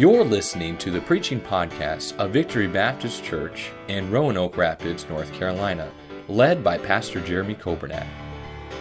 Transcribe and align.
You're 0.00 0.24
listening 0.24 0.78
to 0.78 0.90
the 0.90 1.02
preaching 1.02 1.38
podcast 1.38 2.16
of 2.16 2.30
Victory 2.30 2.66
Baptist 2.66 3.22
Church 3.22 3.70
in 3.88 4.10
Roanoke 4.10 4.56
Rapids, 4.56 5.06
North 5.10 5.30
Carolina, 5.34 5.92
led 6.26 6.64
by 6.64 6.78
Pastor 6.78 7.20
Jeremy 7.20 7.54
Coburnett. 7.54 8.06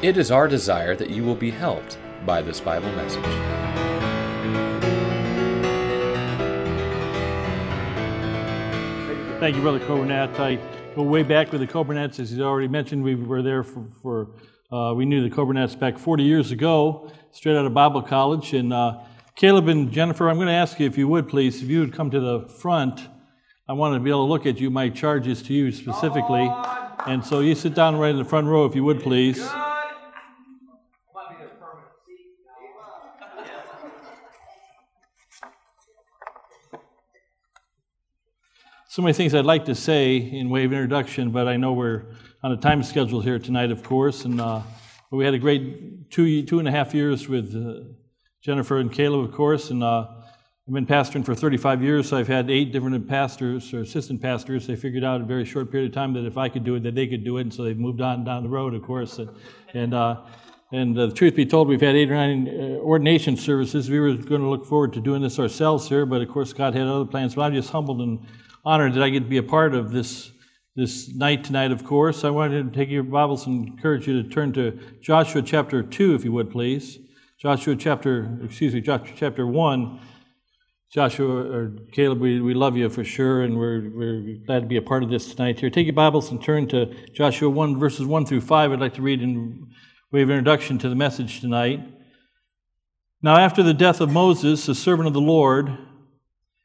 It 0.01 0.15
is 0.15 0.31
our 0.31 0.47
desire 0.47 0.95
that 0.95 1.09
you 1.09 1.25
will 1.25 1.35
be 1.35 1.51
helped 1.51 1.97
by 2.25 2.41
this 2.41 2.61
Bible 2.61 2.89
message. 2.93 3.21
Thank 9.41 9.57
you, 9.57 9.61
Brother 9.61 9.81
Coburnett. 9.81 10.39
I 10.39 10.57
go 10.95 11.03
way 11.03 11.23
back 11.23 11.51
with 11.51 11.59
the 11.59 11.67
Coburnetts, 11.67 12.21
as 12.21 12.29
he's 12.29 12.39
already 12.39 12.69
mentioned. 12.69 13.03
We 13.03 13.15
were 13.15 13.41
there 13.41 13.63
for, 13.63 13.85
for 14.01 14.29
uh, 14.71 14.93
we 14.93 15.03
knew 15.03 15.27
the 15.27 15.35
Coburnetts 15.35 15.77
back 15.77 15.97
40 15.97 16.23
years 16.23 16.51
ago, 16.51 17.11
straight 17.33 17.57
out 17.57 17.65
of 17.65 17.73
Bible 17.73 18.03
college. 18.03 18.53
And 18.53 18.71
uh, 18.71 18.99
Caleb 19.39 19.69
and 19.69 19.89
Jennifer, 19.89 20.27
I'm 20.27 20.35
going 20.35 20.49
to 20.49 20.53
ask 20.53 20.81
you 20.81 20.85
if 20.85 20.97
you 20.97 21.07
would 21.07 21.29
please, 21.29 21.63
if 21.63 21.69
you 21.69 21.79
would 21.79 21.93
come 21.93 22.11
to 22.11 22.19
the 22.19 22.41
front. 22.41 23.07
I 23.69 23.71
want 23.71 23.95
to 23.95 24.01
be 24.01 24.09
able 24.09 24.25
to 24.25 24.29
look 24.29 24.45
at 24.45 24.59
you. 24.59 24.69
My 24.69 24.89
charges 24.89 25.41
to 25.43 25.53
you 25.53 25.71
specifically. 25.71 26.51
And 27.07 27.23
so 27.23 27.39
you 27.39 27.55
sit 27.55 27.73
down 27.73 27.95
right 27.95 28.11
in 28.11 28.17
the 28.17 28.25
front 28.25 28.47
row, 28.47 28.65
if 28.65 28.75
you 28.75 28.83
would 28.83 29.01
please. 29.01 29.41
so 38.89 39.01
many 39.01 39.13
things 39.13 39.33
I'd 39.33 39.45
like 39.45 39.63
to 39.65 39.75
say 39.75 40.17
in 40.17 40.49
way 40.49 40.65
of 40.65 40.73
introduction, 40.73 41.31
but 41.31 41.47
I 41.47 41.55
know 41.55 41.71
we're 41.71 42.07
on 42.43 42.51
a 42.51 42.57
time 42.57 42.83
schedule 42.83 43.21
here 43.21 43.39
tonight, 43.39 43.71
of 43.71 43.83
course. 43.83 44.25
And 44.25 44.41
uh, 44.41 44.63
we 45.11 45.23
had 45.23 45.33
a 45.33 45.39
great 45.39 46.11
two 46.11 46.43
two 46.43 46.59
and 46.59 46.67
a 46.67 46.71
half 46.71 46.93
years 46.93 47.29
with 47.29 47.55
uh, 47.55 47.93
Jennifer 48.41 48.77
and 48.77 48.91
Caleb, 48.91 49.25
of 49.25 49.31
course. 49.33 49.69
And 49.69 49.83
uh, 49.83 50.07
I've 50.67 50.73
been 50.73 50.85
pastoring 50.85 51.25
for 51.25 51.35
35 51.35 51.83
years, 51.83 52.09
so 52.09 52.17
I've 52.17 52.27
had 52.27 52.49
eight 52.49 52.71
different 52.71 53.07
pastors 53.07 53.73
or 53.73 53.81
assistant 53.81 54.21
pastors. 54.21 54.67
They 54.67 54.75
figured 54.75 55.03
out 55.03 55.17
in 55.17 55.23
a 55.23 55.25
very 55.25 55.43
short 55.43 55.71
period 55.71 55.89
of 55.89 55.95
time 55.95 56.13
that 56.13 56.25
if 56.25 56.37
I 56.37 56.47
could 56.47 56.63
do 56.63 56.75
it, 56.75 56.83
that 56.83 56.95
they 56.95 57.07
could 57.07 57.23
do 57.23 57.37
it, 57.37 57.41
and 57.41 57.53
so 57.53 57.63
they've 57.63 57.77
moved 57.77 58.01
on 58.01 58.23
down 58.23 58.43
the 58.43 58.49
road, 58.49 58.73
of 58.73 58.83
course. 58.83 59.17
And 59.17 59.29
and, 59.73 59.93
uh, 59.93 60.21
and 60.71 60.97
uh, 60.97 61.07
the 61.07 61.13
truth 61.13 61.35
be 61.35 61.45
told, 61.45 61.67
we've 61.67 61.81
had 61.81 61.95
eight 61.95 62.09
or 62.09 62.15
nine 62.15 62.47
uh, 62.47 62.61
ordination 62.77 63.35
services. 63.35 63.89
We 63.89 63.99
were 63.99 64.13
going 64.13 64.41
to 64.41 64.47
look 64.47 64.65
forward 64.65 64.93
to 64.93 65.01
doing 65.01 65.21
this 65.21 65.39
ourselves 65.39 65.89
here, 65.89 66.05
but 66.05 66.21
of 66.21 66.29
course, 66.29 66.53
God 66.53 66.75
had 66.75 66.87
other 66.87 67.05
plans. 67.05 67.35
But 67.35 67.41
I'm 67.41 67.53
just 67.53 67.71
humbled 67.71 68.01
and 68.01 68.25
honored 68.63 68.93
that 68.93 69.03
I 69.03 69.09
get 69.09 69.21
to 69.21 69.29
be 69.29 69.37
a 69.37 69.43
part 69.43 69.73
of 69.73 69.91
this 69.91 70.31
this 70.75 71.13
night 71.13 71.43
tonight, 71.43 71.71
of 71.71 71.83
course. 71.83 72.23
I 72.23 72.29
wanted 72.29 72.71
to 72.71 72.79
take 72.79 72.89
your 72.89 73.03
Bibles 73.03 73.47
and 73.47 73.67
encourage 73.67 74.07
you 74.07 74.21
to 74.23 74.29
turn 74.29 74.53
to 74.53 74.79
Joshua 75.01 75.41
chapter 75.41 75.83
2, 75.83 76.15
if 76.15 76.23
you 76.23 76.31
would, 76.31 76.51
please. 76.51 76.99
Joshua 77.41 77.73
chapter, 77.77 78.37
excuse 78.43 78.73
me, 78.73 78.81
Joshua 78.81 79.15
chapter 79.15 79.47
1. 79.47 80.01
Joshua 80.91 81.49
or 81.49 81.71
Caleb, 81.93 82.19
we, 82.19 82.41
we 82.41 82.53
love 82.53 82.75
you 82.75 82.89
for 82.89 83.05
sure, 83.05 83.43
and 83.43 83.57
we're, 83.57 83.89
we're 83.91 84.35
glad 84.45 84.59
to 84.59 84.65
be 84.65 84.75
a 84.75 84.81
part 84.81 85.03
of 85.03 85.09
this 85.09 85.33
tonight 85.33 85.57
here. 85.57 85.69
Take 85.69 85.85
your 85.85 85.93
Bibles 85.93 86.31
and 86.31 86.43
turn 86.43 86.67
to 86.67 86.93
Joshua 87.13 87.49
1, 87.49 87.79
verses 87.79 88.05
1 88.05 88.25
through 88.25 88.41
5. 88.41 88.73
I'd 88.73 88.81
like 88.81 88.95
to 88.95 89.01
read 89.01 89.21
in 89.21 89.69
way 90.11 90.21
of 90.21 90.29
introduction 90.29 90.79
to 90.79 90.89
the 90.89 90.95
message 90.95 91.39
tonight. 91.39 91.79
Now, 93.21 93.37
after 93.37 93.63
the 93.63 93.73
death 93.73 94.01
of 94.01 94.11
Moses, 94.11 94.65
the 94.65 94.75
servant 94.75 95.07
of 95.07 95.13
the 95.13 95.21
Lord, 95.21 95.77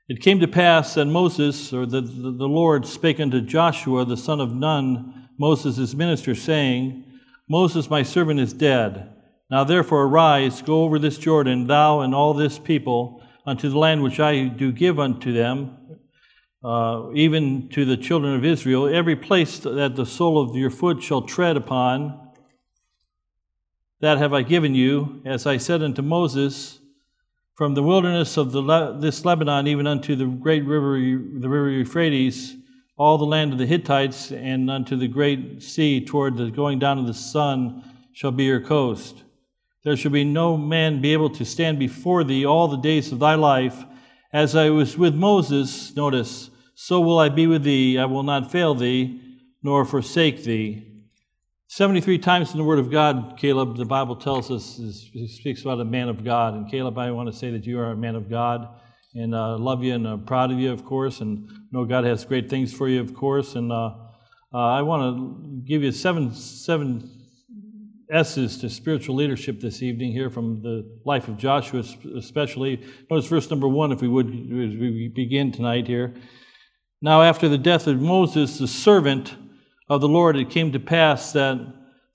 it 0.09 0.21
came 0.23 0.41
to 0.41 0.49
pass 0.49 0.95
that 0.95 1.05
Moses, 1.05 1.73
or 1.73 1.87
the, 1.87 2.01
the, 2.01 2.33
the 2.33 2.49
Lord, 2.49 2.85
spake 2.85 3.21
unto 3.21 3.41
Joshua, 3.41 4.05
the 4.05 4.17
son 4.17 4.41
of 4.41 4.53
Nun, 4.53 5.29
Moses' 5.39 5.95
minister, 5.95 6.35
saying, 6.35 7.05
Moses, 7.49 7.89
my 7.89 8.03
servant, 8.03 8.41
is 8.41 8.53
dead. 8.53 9.13
Now 9.51 9.65
therefore 9.65 10.05
arise, 10.05 10.63
go 10.63 10.85
over 10.85 10.99
this 10.99 11.19
Jordan, 11.19 11.67
thou 11.67 12.01
and 12.01 12.15
all 12.15 12.35
this 12.35 12.59
people, 12.59 13.23
unto 13.47 13.69
the 13.69 13.79
land 13.79 14.03
which 14.03 14.19
I 14.21 14.47
do 14.47 14.73
give 14.73 14.99
unto 14.99 15.33
them, 15.33 15.77
uh, 16.65 17.11
even 17.15 17.69
to 17.71 17.85
the 17.85 17.97
children 17.97 18.35
of 18.35 18.45
Israel. 18.45 18.89
Every 18.89 19.17
place 19.17 19.59
that 19.59 19.97
the 19.97 20.07
sole 20.07 20.39
of 20.39 20.57
your 20.57 20.71
foot 20.71 21.03
shall 21.03 21.23
tread 21.23 21.57
upon, 21.57 22.21
that 24.01 24.19
have 24.19 24.33
I 24.33 24.43
given 24.43 24.75
you, 24.75 25.23
as 25.27 25.47
I 25.47 25.59
said 25.59 25.83
unto 25.83 26.03
Moses, 26.03 26.81
from 27.55 27.75
the 27.75 27.83
wilderness 27.83 28.37
of 28.37 28.53
the, 28.53 28.97
this 28.99 29.25
Lebanon 29.25 29.67
even 29.67 29.87
unto 29.87 30.17
the 30.17 30.27
great 30.27 30.65
river, 30.65 30.99
the 30.99 31.49
river 31.49 31.71
Euphrates, 31.71 32.57
all 32.97 33.19
the 33.19 33.25
land 33.25 33.53
of 33.53 33.59
the 33.59 33.67
Hittites, 33.67 34.33
and 34.33 34.71
unto 34.71 34.97
the 34.97 35.09
great 35.09 35.63
sea 35.63 36.05
toward 36.05 36.37
the 36.37 36.51
going 36.51 36.79
down 36.79 36.99
of 36.99 37.07
the 37.07 37.15
sun 37.15 37.83
shall 38.13 38.31
be 38.31 38.45
your 38.45 38.61
coast. 38.61 39.24
There 39.85 39.97
shall 39.97 40.13
be 40.13 40.25
no 40.25 40.57
man 40.57 41.03
be 41.03 41.13
able 41.13 41.29
to 41.31 41.45
stand 41.45 41.79
before 41.79 42.25
thee 42.25 42.47
all 42.47 42.69
the 42.69 42.79
days 42.79 43.13
of 43.13 43.19
thy 43.19 43.35
life. 43.35 43.85
As 44.33 44.57
I 44.57 44.71
was 44.71 44.97
with 44.97 45.15
Moses, 45.15 45.95
notice, 45.95 46.49
so 46.75 47.01
will 47.01 47.19
I 47.19 47.29
be 47.29 47.47
with 47.47 47.65
thee. 47.65 47.99
I 47.99 48.07
will 48.07 48.23
not 48.23 48.51
fail 48.51 48.75
thee, 48.75 49.21
nor 49.63 49.85
forsake 49.85 50.43
thee. 50.43 50.91
73 51.69 52.19
times 52.19 52.53
in 52.53 52.59
the 52.59 52.65
Word 52.65 52.79
of 52.79 52.91
God, 52.91 53.37
Caleb, 53.37 53.77
the 53.77 53.85
Bible 53.85 54.17
tells 54.17 54.51
us, 54.51 54.79
is, 54.79 55.11
he 55.13 55.29
speaks 55.29 55.63
about 55.63 55.81
a 55.81 55.85
man 55.85 56.09
of 56.09 56.25
God. 56.25 56.55
And 56.55 56.71
Caleb, 56.71 56.97
I 56.97 57.11
want 57.11 57.31
to 57.31 57.37
say 57.37 57.51
that 57.51 57.67
you 57.67 57.79
are 57.79 57.91
a 57.91 57.97
man 57.97 58.15
of 58.15 58.31
God 58.31 58.67
and 59.15 59.35
uh, 59.35 59.59
love 59.59 59.85
you 59.85 59.95
and 59.95 60.07
uh, 60.07 60.17
proud 60.17 60.51
of 60.51 60.59
you, 60.59 60.73
of 60.73 60.85
course, 60.85 61.21
and 61.21 61.47
know 61.73 61.85
God 61.85 62.05
has 62.05 62.25
great 62.25 62.49
things 62.49 62.73
for 62.73 62.89
you, 62.89 63.01
of 63.01 63.15
course. 63.15 63.55
And 63.55 63.71
uh, 63.71 63.91
uh 64.53 64.59
I 64.59 64.83
want 64.83 65.03
to 65.03 65.63
give 65.67 65.83
you 65.83 65.93
seven, 65.93 66.33
seven 66.33 67.24
S's 68.11 68.59
to 68.59 68.69
spiritual 68.69 69.17
leadership 69.17 69.61
this 69.61 69.83
evening 69.83 70.13
here 70.13 70.31
from 70.31 70.63
the 70.63 70.99
life 71.05 71.29
of 71.29 71.39
Joshua, 71.39 71.83
especially. 72.17 72.85
Notice 73.11 73.27
verse 73.27 73.51
number 73.51 73.69
one, 73.69 73.93
if 73.93 74.01
we 74.01 74.09
would, 74.09 74.27
as 74.27 74.77
we 74.77 75.11
begin 75.15 75.53
tonight 75.53 75.87
here. 75.87 76.15
Now, 77.01 77.23
after 77.23 77.49
the 77.49 77.59
death 77.59 77.87
of 77.87 78.01
Moses, 78.01 78.59
the 78.59 78.69
servant, 78.69 79.35
of 79.89 80.01
the 80.01 80.09
Lord, 80.09 80.37
it 80.37 80.51
came 80.51 80.73
to 80.73 80.81
pass 80.81 81.33
that 81.33 81.59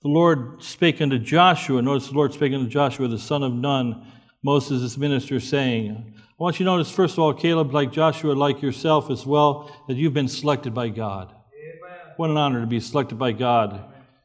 the 0.02 0.08
Lord 0.08 0.62
spake 0.62 1.00
unto 1.00 1.18
Joshua. 1.18 1.80
Notice 1.82 2.08
the 2.08 2.14
Lord 2.14 2.32
spake 2.32 2.52
unto 2.52 2.68
Joshua, 2.68 3.08
the 3.08 3.18
son 3.18 3.42
of 3.42 3.52
Nun, 3.52 4.06
Moses' 4.42 4.96
minister, 4.96 5.38
saying, 5.38 6.14
I 6.16 6.42
want 6.42 6.58
you 6.58 6.64
to 6.64 6.72
notice, 6.72 6.90
first 6.90 7.14
of 7.14 7.20
all, 7.20 7.34
Caleb, 7.34 7.72
like 7.72 7.92
Joshua, 7.92 8.32
like 8.32 8.62
yourself 8.62 9.10
as 9.10 9.26
well, 9.26 9.70
that 9.88 9.96
you've 9.96 10.14
been 10.14 10.28
selected 10.28 10.74
by 10.74 10.88
God. 10.88 11.28
Amen. 11.28 12.14
What 12.16 12.30
an 12.30 12.36
honor 12.36 12.60
to 12.60 12.66
be 12.66 12.80
selected 12.80 13.18
by 13.18 13.32
God. 13.32 13.84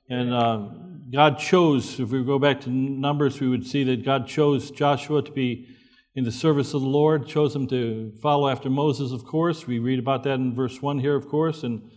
And 0.10 0.34
uh, 0.34 0.70
God 1.12 1.38
chose, 1.38 2.00
if 2.00 2.10
we 2.10 2.24
go 2.24 2.40
back 2.40 2.62
to 2.62 2.70
Numbers, 2.70 3.40
we 3.40 3.48
would 3.48 3.66
see 3.66 3.84
that 3.84 4.04
God 4.04 4.28
chose 4.28 4.72
Joshua 4.72 5.22
to 5.22 5.32
be 5.32 5.68
in 6.16 6.24
the 6.24 6.32
service 6.32 6.74
of 6.74 6.82
the 6.82 6.88
Lord, 6.88 7.28
chose 7.28 7.56
him 7.56 7.68
to 7.68 8.14
follow 8.22 8.48
after 8.48 8.70
Moses, 8.70 9.12
of 9.12 9.26
course. 9.26 9.68
We 9.68 9.80
read 9.80 10.00
about 10.00 10.24
that 10.24 10.36
in 10.36 10.56
verse 10.56 10.82
1 10.82 11.00
here, 11.00 11.16
of 11.16 11.28
course. 11.28 11.64
And 11.64 11.92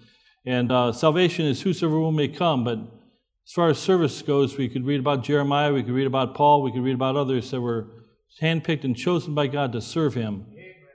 and 0.49 0.73
uh, 0.73 0.93
salvation 0.93 1.45
is 1.45 1.61
whosoever 1.61 1.99
will 1.99 2.11
may 2.11 2.29
come. 2.29 2.65
But 2.65 2.79
as 2.79 3.53
far 3.53 3.69
as 3.69 3.79
service 3.79 4.23
goes, 4.23 4.57
we 4.57 4.71
could 4.71 4.87
read 4.87 4.99
about 4.99 5.23
Jeremiah, 5.23 5.75
we 5.75 5.83
could 5.83 5.93
read 5.93 6.07
about 6.07 6.35
Paul, 6.35 6.63
we 6.63 6.73
could 6.73 6.83
read 6.83 6.95
about 6.95 7.17
others 7.17 7.51
that 7.51 7.61
were 7.61 7.89
handpicked 8.41 8.85
and 8.85 8.97
chosen 8.97 9.35
by 9.35 9.47
God 9.47 9.73
to 9.73 9.83
serve 9.83 10.15
Him. 10.15 10.47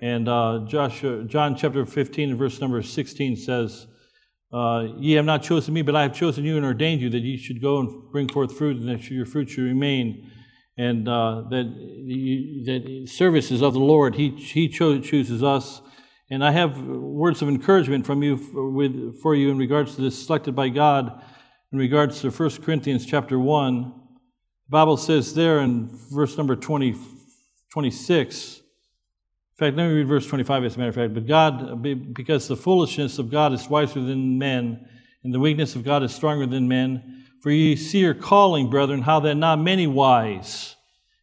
And 0.02 0.28
uh, 0.28 0.66
Joshua, 0.68 1.24
John 1.24 1.56
chapter 1.56 1.86
15 1.86 2.32
and 2.32 2.40
verse 2.40 2.60
number 2.60 2.82
16 2.82 3.38
says, 3.38 3.86
uh, 4.54 4.88
Ye 4.98 5.14
have 5.14 5.26
not 5.26 5.44
chosen 5.44 5.74
me, 5.74 5.82
but 5.82 5.96
I 5.96 6.04
have 6.04 6.14
chosen 6.14 6.44
you 6.46 6.58
and 6.58 6.66
ordained 6.66 7.02
you 7.02 7.10
that 7.10 7.22
ye 7.22 7.38
should 7.38 7.62
go 7.62 7.80
and 7.80 8.12
bring 8.12 8.30
forth 8.30 8.56
fruit, 8.58 8.78
and 8.78 8.88
that 8.88 9.10
your 9.10 9.26
fruit 9.26 9.50
should 9.50 9.64
remain, 9.64 10.32
and 10.78 11.08
uh, 11.10 11.44
that, 11.50 11.66
you, 11.66 12.64
that 12.66 13.10
service 13.10 13.52
is 13.52 13.62
of 13.62 13.74
the 13.74 13.80
Lord. 13.80 14.16
He, 14.16 14.30
he 14.30 14.70
cho- 14.70 15.00
chooses 15.00 15.42
us 15.42 15.82
and 16.34 16.44
I 16.44 16.50
have 16.50 16.82
words 16.82 17.44
of 17.44 17.48
encouragement 17.48 18.08
from 18.08 18.24
you 18.24 18.38
for, 18.38 18.68
with, 18.68 19.22
for 19.22 19.36
you 19.36 19.52
in 19.52 19.58
regards 19.60 19.94
to 19.94 20.02
this 20.02 20.26
selected 20.26 20.56
by 20.56 20.70
God 20.70 21.22
in 21.72 21.78
regards 21.78 22.22
to 22.22 22.32
1 22.32 22.50
Corinthians 22.64 23.06
chapter 23.06 23.38
1. 23.38 23.84
The 23.84 23.92
Bible 24.68 24.98
says 24.98 25.36
there 25.36 25.60
in 25.60 25.96
verse 26.12 26.36
number 26.36 26.56
20, 26.56 26.96
26, 27.72 28.63
in 29.54 29.68
fact, 29.68 29.78
let 29.78 29.88
me 29.88 29.94
read 29.94 30.08
verse 30.08 30.26
25 30.26 30.64
as 30.64 30.76
a 30.76 30.80
matter 30.80 30.90
of 30.90 30.96
fact. 30.96 31.14
But 31.14 31.28
God, 31.28 31.84
because 32.14 32.48
the 32.48 32.56
foolishness 32.56 33.20
of 33.20 33.30
God 33.30 33.54
is 33.54 33.70
wiser 33.70 34.02
than 34.02 34.40
men, 34.40 34.88
and 35.24 35.32
the 35.32 35.40
weakness 35.40 35.76
of 35.76 35.84
God 35.84 36.02
is 36.02 36.14
stronger 36.14 36.48
than 36.48 36.68
men. 36.68 37.26
For 37.42 37.52
ye 37.52 37.76
see 37.76 38.00
your 38.00 38.16
calling, 38.16 38.72
brethren, 38.72 39.04
how 39.04 39.20
that 39.22 39.36
not 39.36 39.60
many 39.60 39.86
wise 39.86 40.76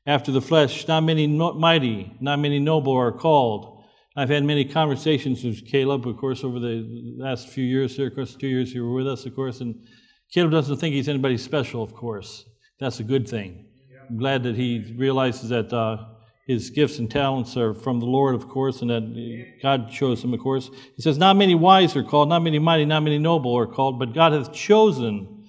after 0.06 0.30
the 0.30 0.40
flesh, 0.40 0.86
not 0.86 1.02
many 1.02 1.26
mighty, 1.26 2.16
not 2.20 2.38
many 2.38 2.60
noble 2.60 2.92
are 2.92 3.10
called. 3.10 3.84
I've 4.16 4.28
had 4.28 4.44
many 4.44 4.64
conversations 4.64 5.42
with 5.42 5.66
Caleb, 5.66 6.06
of 6.06 6.16
course, 6.16 6.44
over 6.44 6.60
the 6.60 7.14
last 7.16 7.48
few 7.48 7.64
years 7.64 7.96
here, 7.96 8.08
of 8.08 8.14
course, 8.14 8.36
two 8.36 8.48
years 8.48 8.72
you 8.72 8.84
were 8.84 8.94
with 8.94 9.08
us, 9.08 9.26
of 9.26 9.34
course, 9.34 9.60
and 9.60 9.74
Caleb 10.32 10.52
doesn't 10.52 10.76
think 10.76 10.94
he's 10.94 11.08
anybody 11.08 11.36
special, 11.36 11.82
of 11.82 11.94
course. 11.94 12.44
That's 12.78 13.00
a 13.00 13.04
good 13.04 13.28
thing. 13.28 13.66
I'm 14.08 14.16
glad 14.16 14.42
that 14.44 14.56
he 14.56 14.94
realizes 14.96 15.48
that 15.50 15.72
uh, 15.72 16.04
his 16.50 16.70
gifts 16.70 16.98
and 16.98 17.08
talents 17.08 17.56
are 17.56 17.72
from 17.72 18.00
the 18.00 18.06
Lord, 18.06 18.34
of 18.34 18.48
course, 18.48 18.82
and 18.82 18.90
that 18.90 19.54
God 19.62 19.90
chose 19.90 20.24
him, 20.24 20.34
of 20.34 20.40
course. 20.40 20.68
He 20.96 21.02
says, 21.02 21.16
Not 21.16 21.36
many 21.36 21.54
wise 21.54 21.94
are 21.94 22.02
called, 22.02 22.28
not 22.28 22.42
many 22.42 22.58
mighty, 22.58 22.84
not 22.84 23.04
many 23.04 23.18
noble 23.18 23.56
are 23.56 23.66
called, 23.66 23.98
but 24.00 24.12
God 24.12 24.32
hath 24.32 24.52
chosen 24.52 25.48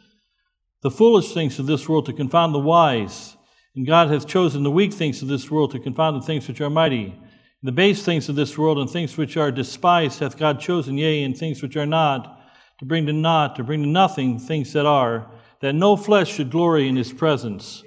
the 0.81 0.91
foolish 0.91 1.33
things 1.33 1.57
of 1.57 1.65
this 1.65 1.89
world 1.89 2.05
to 2.05 2.13
confound 2.13 2.53
the 2.53 2.59
wise, 2.59 3.35
and 3.75 3.87
God 3.87 4.09
hath 4.09 4.27
chosen 4.27 4.61
the 4.61 4.69
weak 4.69 4.93
things 4.93 5.23
of 5.23 5.27
this 5.27 5.49
world 5.49 5.71
to 5.71 5.79
confound 5.79 6.21
the 6.21 6.25
things 6.25 6.47
which 6.47 6.61
are 6.61 6.69
mighty 6.69 7.19
The 7.63 7.71
base 7.71 8.03
things 8.03 8.29
of 8.29 8.35
this 8.35 8.57
world 8.57 8.77
and 8.77 8.89
things 8.89 9.17
which 9.17 9.37
are 9.37 9.51
despised 9.51 10.19
hath 10.19 10.37
God 10.37 10.59
chosen, 10.59 10.97
yea, 10.97 11.23
and 11.23 11.35
things 11.35 11.61
which 11.61 11.77
are 11.77 11.85
not, 11.85 12.39
to 12.79 12.85
bring 12.85 13.07
to 13.07 13.13
naught, 13.13 13.55
to 13.55 13.63
bring 13.63 13.81
to 13.81 13.89
nothing 13.89 14.39
things 14.39 14.73
that 14.73 14.85
are, 14.85 15.31
that 15.61 15.73
no 15.73 15.95
flesh 15.95 16.33
should 16.33 16.51
glory 16.51 16.87
in 16.87 16.95
his 16.95 17.13
presence. 17.13 17.83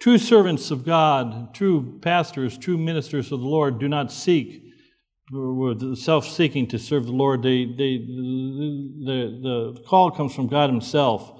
True 0.00 0.18
servants 0.18 0.70
of 0.70 0.84
God, 0.84 1.54
true 1.54 1.98
pastors, 2.00 2.56
true 2.56 2.78
ministers 2.78 3.30
of 3.32 3.40
the 3.40 3.46
Lord 3.46 3.78
do 3.78 3.88
not 3.88 4.10
seek 4.10 4.70
self 5.94 6.26
seeking 6.26 6.66
to 6.68 6.78
serve 6.78 7.06
the 7.06 7.12
Lord. 7.12 7.42
They, 7.42 7.64
they, 7.64 7.98
the, 7.98 9.38
the 9.74 9.82
call 9.86 10.10
comes 10.10 10.34
from 10.34 10.48
God 10.48 10.70
Himself. 10.70 11.32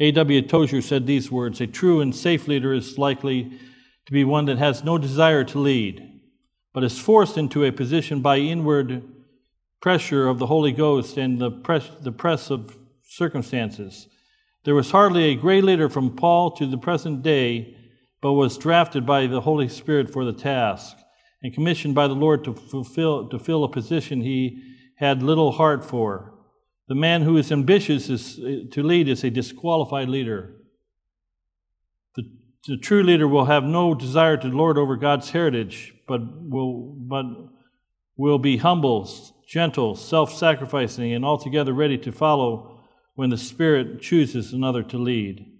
A.W. 0.00 0.42
Tozer 0.42 0.82
said 0.82 1.06
these 1.06 1.30
words 1.30 1.60
A 1.60 1.66
true 1.66 2.00
and 2.00 2.14
safe 2.14 2.48
leader 2.48 2.72
is 2.72 2.98
likely 2.98 3.58
to 4.06 4.12
be 4.12 4.24
one 4.24 4.46
that 4.46 4.58
has 4.58 4.82
no 4.82 4.98
desire 4.98 5.44
to 5.44 5.58
lead, 5.58 6.20
but 6.72 6.84
is 6.84 6.98
forced 6.98 7.36
into 7.36 7.64
a 7.64 7.70
position 7.70 8.20
by 8.20 8.38
inward 8.38 9.02
pressure 9.80 10.26
of 10.26 10.38
the 10.38 10.46
Holy 10.46 10.72
Ghost 10.72 11.16
and 11.16 11.38
the 11.38 11.50
press, 11.50 11.88
the 12.00 12.12
press 12.12 12.50
of 12.50 12.76
circumstances. 13.04 14.08
There 14.64 14.74
was 14.74 14.90
hardly 14.90 15.24
a 15.26 15.36
great 15.36 15.62
leader 15.62 15.88
from 15.88 16.16
Paul 16.16 16.50
to 16.52 16.66
the 16.66 16.78
present 16.78 17.22
day, 17.22 17.75
but 18.26 18.32
was 18.32 18.58
drafted 18.58 19.06
by 19.06 19.24
the 19.28 19.42
Holy 19.42 19.68
Spirit 19.68 20.10
for 20.12 20.24
the 20.24 20.32
task 20.32 20.96
and 21.44 21.54
commissioned 21.54 21.94
by 21.94 22.08
the 22.08 22.14
Lord 22.14 22.42
to 22.42 22.54
fulfill 22.54 23.28
to 23.28 23.38
fill 23.38 23.62
a 23.62 23.68
position 23.68 24.20
he 24.20 24.60
had 24.96 25.22
little 25.22 25.52
heart 25.52 25.84
for. 25.84 26.34
The 26.88 26.96
man 26.96 27.22
who 27.22 27.36
is 27.36 27.52
ambitious 27.52 28.10
is, 28.10 28.34
to 28.72 28.82
lead 28.82 29.08
is 29.08 29.22
a 29.22 29.30
disqualified 29.30 30.08
leader. 30.08 30.56
The, 32.16 32.24
the 32.66 32.76
true 32.76 33.04
leader 33.04 33.28
will 33.28 33.44
have 33.44 33.62
no 33.62 33.94
desire 33.94 34.36
to 34.38 34.48
lord 34.48 34.76
over 34.76 34.96
God's 34.96 35.30
heritage, 35.30 35.94
but 36.08 36.20
will, 36.50 36.96
but 36.98 37.26
will 38.16 38.40
be 38.40 38.56
humble, 38.56 39.08
gentle, 39.46 39.94
self 39.94 40.34
sacrificing, 40.34 41.12
and 41.12 41.24
altogether 41.24 41.72
ready 41.72 41.98
to 41.98 42.10
follow 42.10 42.80
when 43.14 43.30
the 43.30 43.38
Spirit 43.38 44.02
chooses 44.02 44.52
another 44.52 44.82
to 44.82 44.98
lead. 44.98 45.55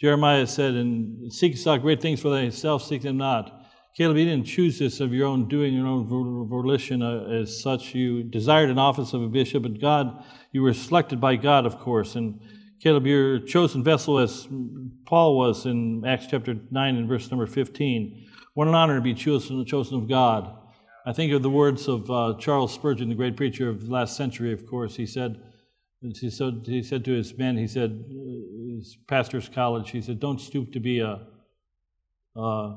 Jeremiah 0.00 0.46
said, 0.46 0.74
And 0.74 1.32
seek 1.32 1.66
out 1.66 1.82
great 1.82 2.00
things 2.00 2.20
for 2.20 2.30
thyself, 2.30 2.82
seek 2.84 3.02
them 3.02 3.16
not. 3.16 3.64
Caleb, 3.96 4.16
you 4.16 4.24
didn't 4.24 4.46
choose 4.46 4.80
this 4.80 4.98
of 4.98 5.14
your 5.14 5.28
own 5.28 5.46
doing, 5.46 5.72
your 5.72 5.86
own 5.86 6.08
volition 6.08 7.00
uh, 7.00 7.26
as 7.30 7.62
such. 7.62 7.94
You 7.94 8.24
desired 8.24 8.70
an 8.70 8.78
office 8.78 9.12
of 9.12 9.22
a 9.22 9.28
bishop, 9.28 9.62
but 9.62 9.80
God, 9.80 10.24
you 10.50 10.62
were 10.62 10.74
selected 10.74 11.20
by 11.20 11.36
God, 11.36 11.64
of 11.64 11.78
course. 11.78 12.16
And 12.16 12.40
Caleb, 12.80 13.06
you're 13.06 13.38
chosen 13.38 13.84
vessel 13.84 14.18
as 14.18 14.48
Paul 15.06 15.38
was 15.38 15.64
in 15.64 16.04
Acts 16.04 16.26
chapter 16.28 16.56
9 16.72 16.96
and 16.96 17.08
verse 17.08 17.30
number 17.30 17.46
15. 17.46 18.26
What 18.54 18.66
an 18.66 18.74
honor 18.74 18.96
to 18.96 19.00
be 19.00 19.14
chosen, 19.14 19.64
chosen 19.64 19.96
of 19.96 20.08
God. 20.08 20.52
I 21.06 21.12
think 21.12 21.32
of 21.32 21.42
the 21.42 21.50
words 21.50 21.86
of 21.86 22.10
uh, 22.10 22.34
Charles 22.40 22.74
Spurgeon, 22.74 23.08
the 23.08 23.14
great 23.14 23.36
preacher 23.36 23.68
of 23.68 23.86
the 23.86 23.92
last 23.92 24.16
century, 24.16 24.52
of 24.52 24.66
course. 24.66 24.96
He 24.96 25.06
said, 25.06 25.40
he 26.12 26.30
said, 26.30 26.64
he 26.66 26.82
said 26.82 27.04
to 27.04 27.12
his 27.12 27.36
men, 27.36 27.56
he 27.56 27.66
said, 27.66 28.04
his 28.76 28.96
pastor's 29.06 29.48
college, 29.48 29.90
he 29.90 30.02
said, 30.02 30.20
don't 30.20 30.40
stoop 30.40 30.72
to 30.72 30.80
be 30.80 31.00
a, 31.00 31.20
uh, 32.36 32.74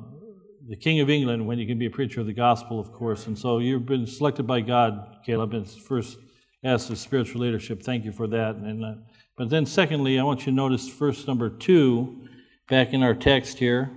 the 0.67 0.75
King 0.75 0.99
of 0.99 1.09
England 1.09 1.45
when 1.45 1.59
you 1.59 1.67
can 1.67 1.77
be 1.77 1.87
a 1.87 1.89
preacher 1.89 2.21
of 2.21 2.27
the 2.27 2.33
gospel, 2.33 2.79
of 2.79 2.91
course. 2.91 3.27
And 3.27 3.37
so 3.37 3.59
you've 3.59 3.85
been 3.85 4.05
selected 4.05 4.47
by 4.47 4.61
God, 4.61 5.17
Caleb, 5.25 5.53
and 5.53 5.67
first 5.67 6.17
asked 6.63 6.89
of 6.89 6.97
spiritual 6.97 7.41
leadership. 7.41 7.83
Thank 7.83 8.05
you 8.05 8.11
for 8.11 8.27
that. 8.27 8.55
And 8.55 8.83
uh, 8.83 8.93
but 9.37 9.49
then, 9.51 9.67
secondly, 9.67 10.19
I 10.19 10.23
want 10.23 10.41
you 10.41 10.45
to 10.45 10.51
notice 10.51 10.87
verse 10.89 11.27
number 11.27 11.49
two, 11.49 12.27
back 12.69 12.91
in 12.91 13.03
our 13.03 13.13
text 13.13 13.59
here. 13.59 13.91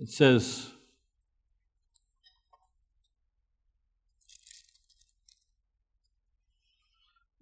It 0.00 0.10
says, 0.10 0.70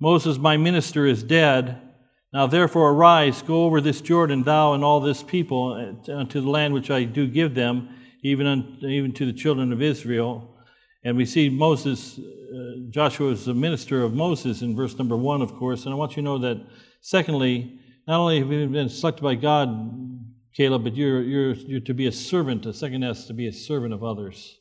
Moses, 0.01 0.39
my 0.39 0.57
minister, 0.57 1.07
is 1.07 1.23
dead. 1.23 1.81
Now 2.33 2.47
therefore 2.47 2.91
arise, 2.91 3.41
go 3.43 3.65
over 3.65 3.81
this 3.81 4.01
Jordan, 4.01 4.43
thou 4.43 4.75
and 4.75 4.85
all 4.85 5.01
this 5.01 5.23
people, 5.23 5.97
unto 6.09 6.41
the 6.41 6.51
land 6.51 6.75
which 6.75 6.91
I 6.91 7.05
do 7.05 7.27
give 7.27 7.55
them, 7.55 7.89
even, 8.23 8.47
unto, 8.47 8.87
even 8.87 9.13
to 9.13 9.25
the 9.25 9.33
children 9.33 9.73
of 9.73 9.81
Israel. 9.81 10.55
And 11.05 11.17
we 11.17 11.25
see 11.25 11.49
Moses, 11.49 12.19
uh, 12.19 12.91
Joshua 12.91 13.31
is 13.31 13.45
the 13.47 13.55
minister 13.55 14.03
of 14.03 14.13
Moses 14.13 14.61
in 14.61 14.77
verse 14.77 14.99
number 14.99 15.17
one, 15.17 15.41
of 15.41 15.55
course. 15.55 15.85
And 15.85 15.95
I 15.95 15.97
want 15.97 16.13
you 16.13 16.17
to 16.17 16.23
know 16.23 16.39
that, 16.39 16.67
secondly, 17.01 17.79
not 18.07 18.19
only 18.21 18.41
have 18.41 18.51
you 18.53 18.67
been 18.69 18.89
selected 18.89 19.23
by 19.23 19.37
God, 19.37 19.69
Caleb, 20.55 20.85
but 20.85 20.97
you're, 20.97 21.23
you're, 21.23 21.53
you're 21.53 21.81
to 21.81 21.95
be 21.95 22.07
a 22.07 22.13
servant, 22.13 22.67
a 22.67 22.73
second 22.73 23.05
S, 23.05 23.27
to 23.27 23.35
be 23.35 23.47
a 23.47 23.53
servant 23.53 23.95
of 23.95 24.03
others. 24.03 24.59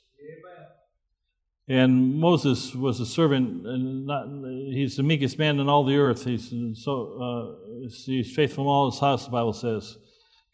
And 1.68 2.20
Moses 2.20 2.76
was 2.76 3.00
a 3.00 3.06
servant, 3.06 3.66
and 3.66 4.06
not, 4.06 4.28
he's 4.72 4.98
the 4.98 5.04
meekest 5.04 5.40
man 5.40 5.60
in 5.60 5.68
all 5.68 5.84
the 5.84 5.98
earth. 5.98 6.26
He's 6.26 6.54
so 6.76 7.58
uh, 7.60 7.88
he's 8.06 8.36
faithful 8.36 8.66
in 8.66 8.68
all 8.68 8.92
his 8.92 9.00
house. 9.00 9.26
The 9.26 9.32
Bible 9.32 9.54
says, 9.54 9.98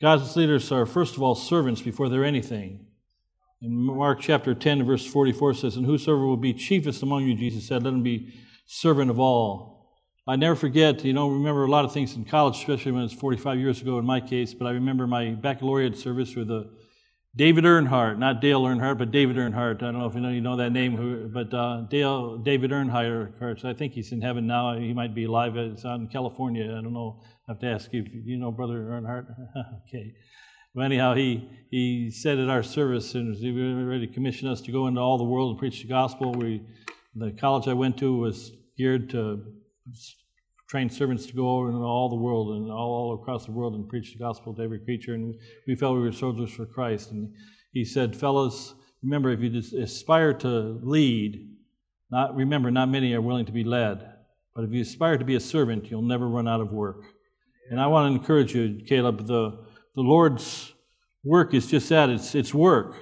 God's 0.02 0.36
leaders 0.38 0.72
are 0.72 0.86
first 0.86 1.18
of 1.18 1.22
all 1.22 1.36
servants 1.36 1.82
before 1.82 2.08
they're 2.08 2.24
anything. 2.24 2.88
In 3.62 3.76
Mark 3.76 4.20
chapter 4.22 4.56
10, 4.56 4.86
verse 4.86 5.06
44 5.06 5.54
says, 5.54 5.76
And 5.76 5.86
whosoever 5.86 6.26
will 6.26 6.38
be 6.38 6.54
chiefest 6.54 7.04
among 7.04 7.28
you, 7.28 7.36
Jesus 7.36 7.68
said, 7.68 7.84
let 7.84 7.94
him 7.94 8.02
be 8.02 8.34
servant 8.66 9.12
of 9.12 9.20
all. 9.20 9.92
I 10.28 10.36
never 10.36 10.56
forget, 10.56 11.06
you 11.06 11.14
know, 11.14 11.30
remember 11.30 11.66
a 11.66 11.70
lot 11.70 11.86
of 11.86 11.94
things 11.94 12.16
in 12.16 12.26
college, 12.26 12.58
especially 12.58 12.94
when 12.94 13.04
it's 13.04 13.14
45 13.14 13.60
years 13.60 13.82
ago 13.82 14.00
in 14.00 14.06
my 14.06 14.20
case, 14.20 14.56
but 14.56 14.66
I 14.66 14.72
remember 14.72 15.06
my 15.06 15.32
baccalaureate 15.32 15.96
service 15.96 16.36
with 16.36 16.48
the 16.48 16.72
David 17.34 17.64
Earnhardt, 17.64 18.18
not 18.18 18.42
Dale 18.42 18.62
Earnhardt, 18.62 18.98
but 18.98 19.12
David 19.12 19.38
Earnhardt. 19.38 19.78
I 19.78 19.92
don't 19.92 20.00
know 20.00 20.06
if 20.06 20.16
you 20.16 20.20
know, 20.20 20.30
you 20.30 20.42
know 20.42 20.58
that 20.58 20.72
name, 20.72 21.32
but 21.34 21.54
uh, 21.54 21.86
Dale, 21.90 22.38
David 22.38 22.72
Earnhardt, 22.72 23.64
I 23.64 23.74
think 23.74 23.94
he's 23.94 24.12
in 24.12 24.22
heaven 24.22 24.48
now. 24.48 24.78
He 24.78 24.94
might 24.94 25.16
be 25.16 25.24
alive. 25.24 25.56
It's 25.56 25.86
out 25.86 26.02
in 26.02 26.08
California. 26.08 26.66
I 26.66 26.82
don't 26.82 26.94
know. 26.94 27.22
I 27.48 27.54
have 27.54 27.60
to 27.60 27.68
ask 27.68 27.94
you, 27.94 28.06
you 28.26 28.38
know 28.38 28.52
Brother 28.52 28.80
Earnhardt? 28.80 29.28
okay. 29.88 30.14
But 30.76 30.82
anyhow, 30.82 31.14
he, 31.14 31.50
he 31.70 32.12
said 32.12 32.38
at 32.38 32.50
our 32.50 32.64
service, 32.64 33.16
and 33.16 33.34
he 33.36 33.52
was 33.52 33.86
ready 33.86 34.08
to 34.08 34.14
commission 34.14 34.50
us 34.50 34.60
to 34.62 34.72
go 34.74 34.88
into 34.88 35.00
all 35.00 35.18
the 35.18 35.24
world 35.24 35.52
and 35.52 35.60
preach 35.60 35.82
the 35.82 35.88
gospel. 35.88 36.34
We, 36.34 36.62
the 37.16 37.32
college 37.32 37.68
I 37.68 37.74
went 37.74 37.98
to 38.00 38.14
was 38.14 38.52
geared 38.78 39.10
to 39.12 39.42
train 40.72 40.90
servants 40.90 41.26
to 41.26 41.34
go 41.34 41.50
over 41.50 41.68
into 41.68 41.82
all 41.82 42.08
the 42.08 42.16
world 42.16 42.56
and 42.56 42.72
all, 42.72 42.94
all 42.94 43.14
across 43.22 43.46
the 43.46 43.52
world 43.52 43.76
and 43.76 43.90
preach 43.90 44.14
the 44.14 44.18
gospel 44.18 44.54
to 44.54 44.62
every 44.62 44.80
creature. 44.80 45.14
And 45.14 45.36
we 45.68 45.76
felt 45.76 45.98
we 45.98 46.02
were 46.02 46.14
soldiers 46.14 46.50
for 46.50 46.66
Christ. 46.66 47.12
And 47.12 47.34
he 47.74 47.84
said, 47.84 48.16
Fellows, 48.16 48.74
remember, 49.04 49.32
if 49.32 49.42
you 49.42 49.82
aspire 49.82 50.34
to 50.36 50.80
lead, 50.82 51.46
not 52.10 52.34
remember, 52.34 52.72
not 52.72 52.88
many 52.88 53.14
are 53.14 53.22
willing 53.22 53.46
to 53.48 53.52
be 53.52 53.66
led. 53.66 54.14
But 54.56 54.64
if 54.64 54.72
you 54.72 54.82
aspire 54.82 55.18
to 55.18 55.26
be 55.26 55.36
a 55.36 55.42
servant, 55.42 55.92
you'll 55.92 56.04
never 56.04 56.30
run 56.30 56.48
out 56.48 56.62
of 56.62 56.72
work. 56.72 57.04
And 57.70 57.78
I 57.78 57.88
want 57.88 58.10
to 58.10 58.18
encourage 58.18 58.56
you, 58.56 58.82
Caleb, 58.88 59.28
the, 59.28 59.52
the 59.96 60.02
Lord's 60.02 60.74
work 61.26 61.54
is 61.54 61.68
just 61.68 61.90
that 61.90 62.10
it's, 62.10 62.34
it's 62.34 62.54
work. 62.54 62.96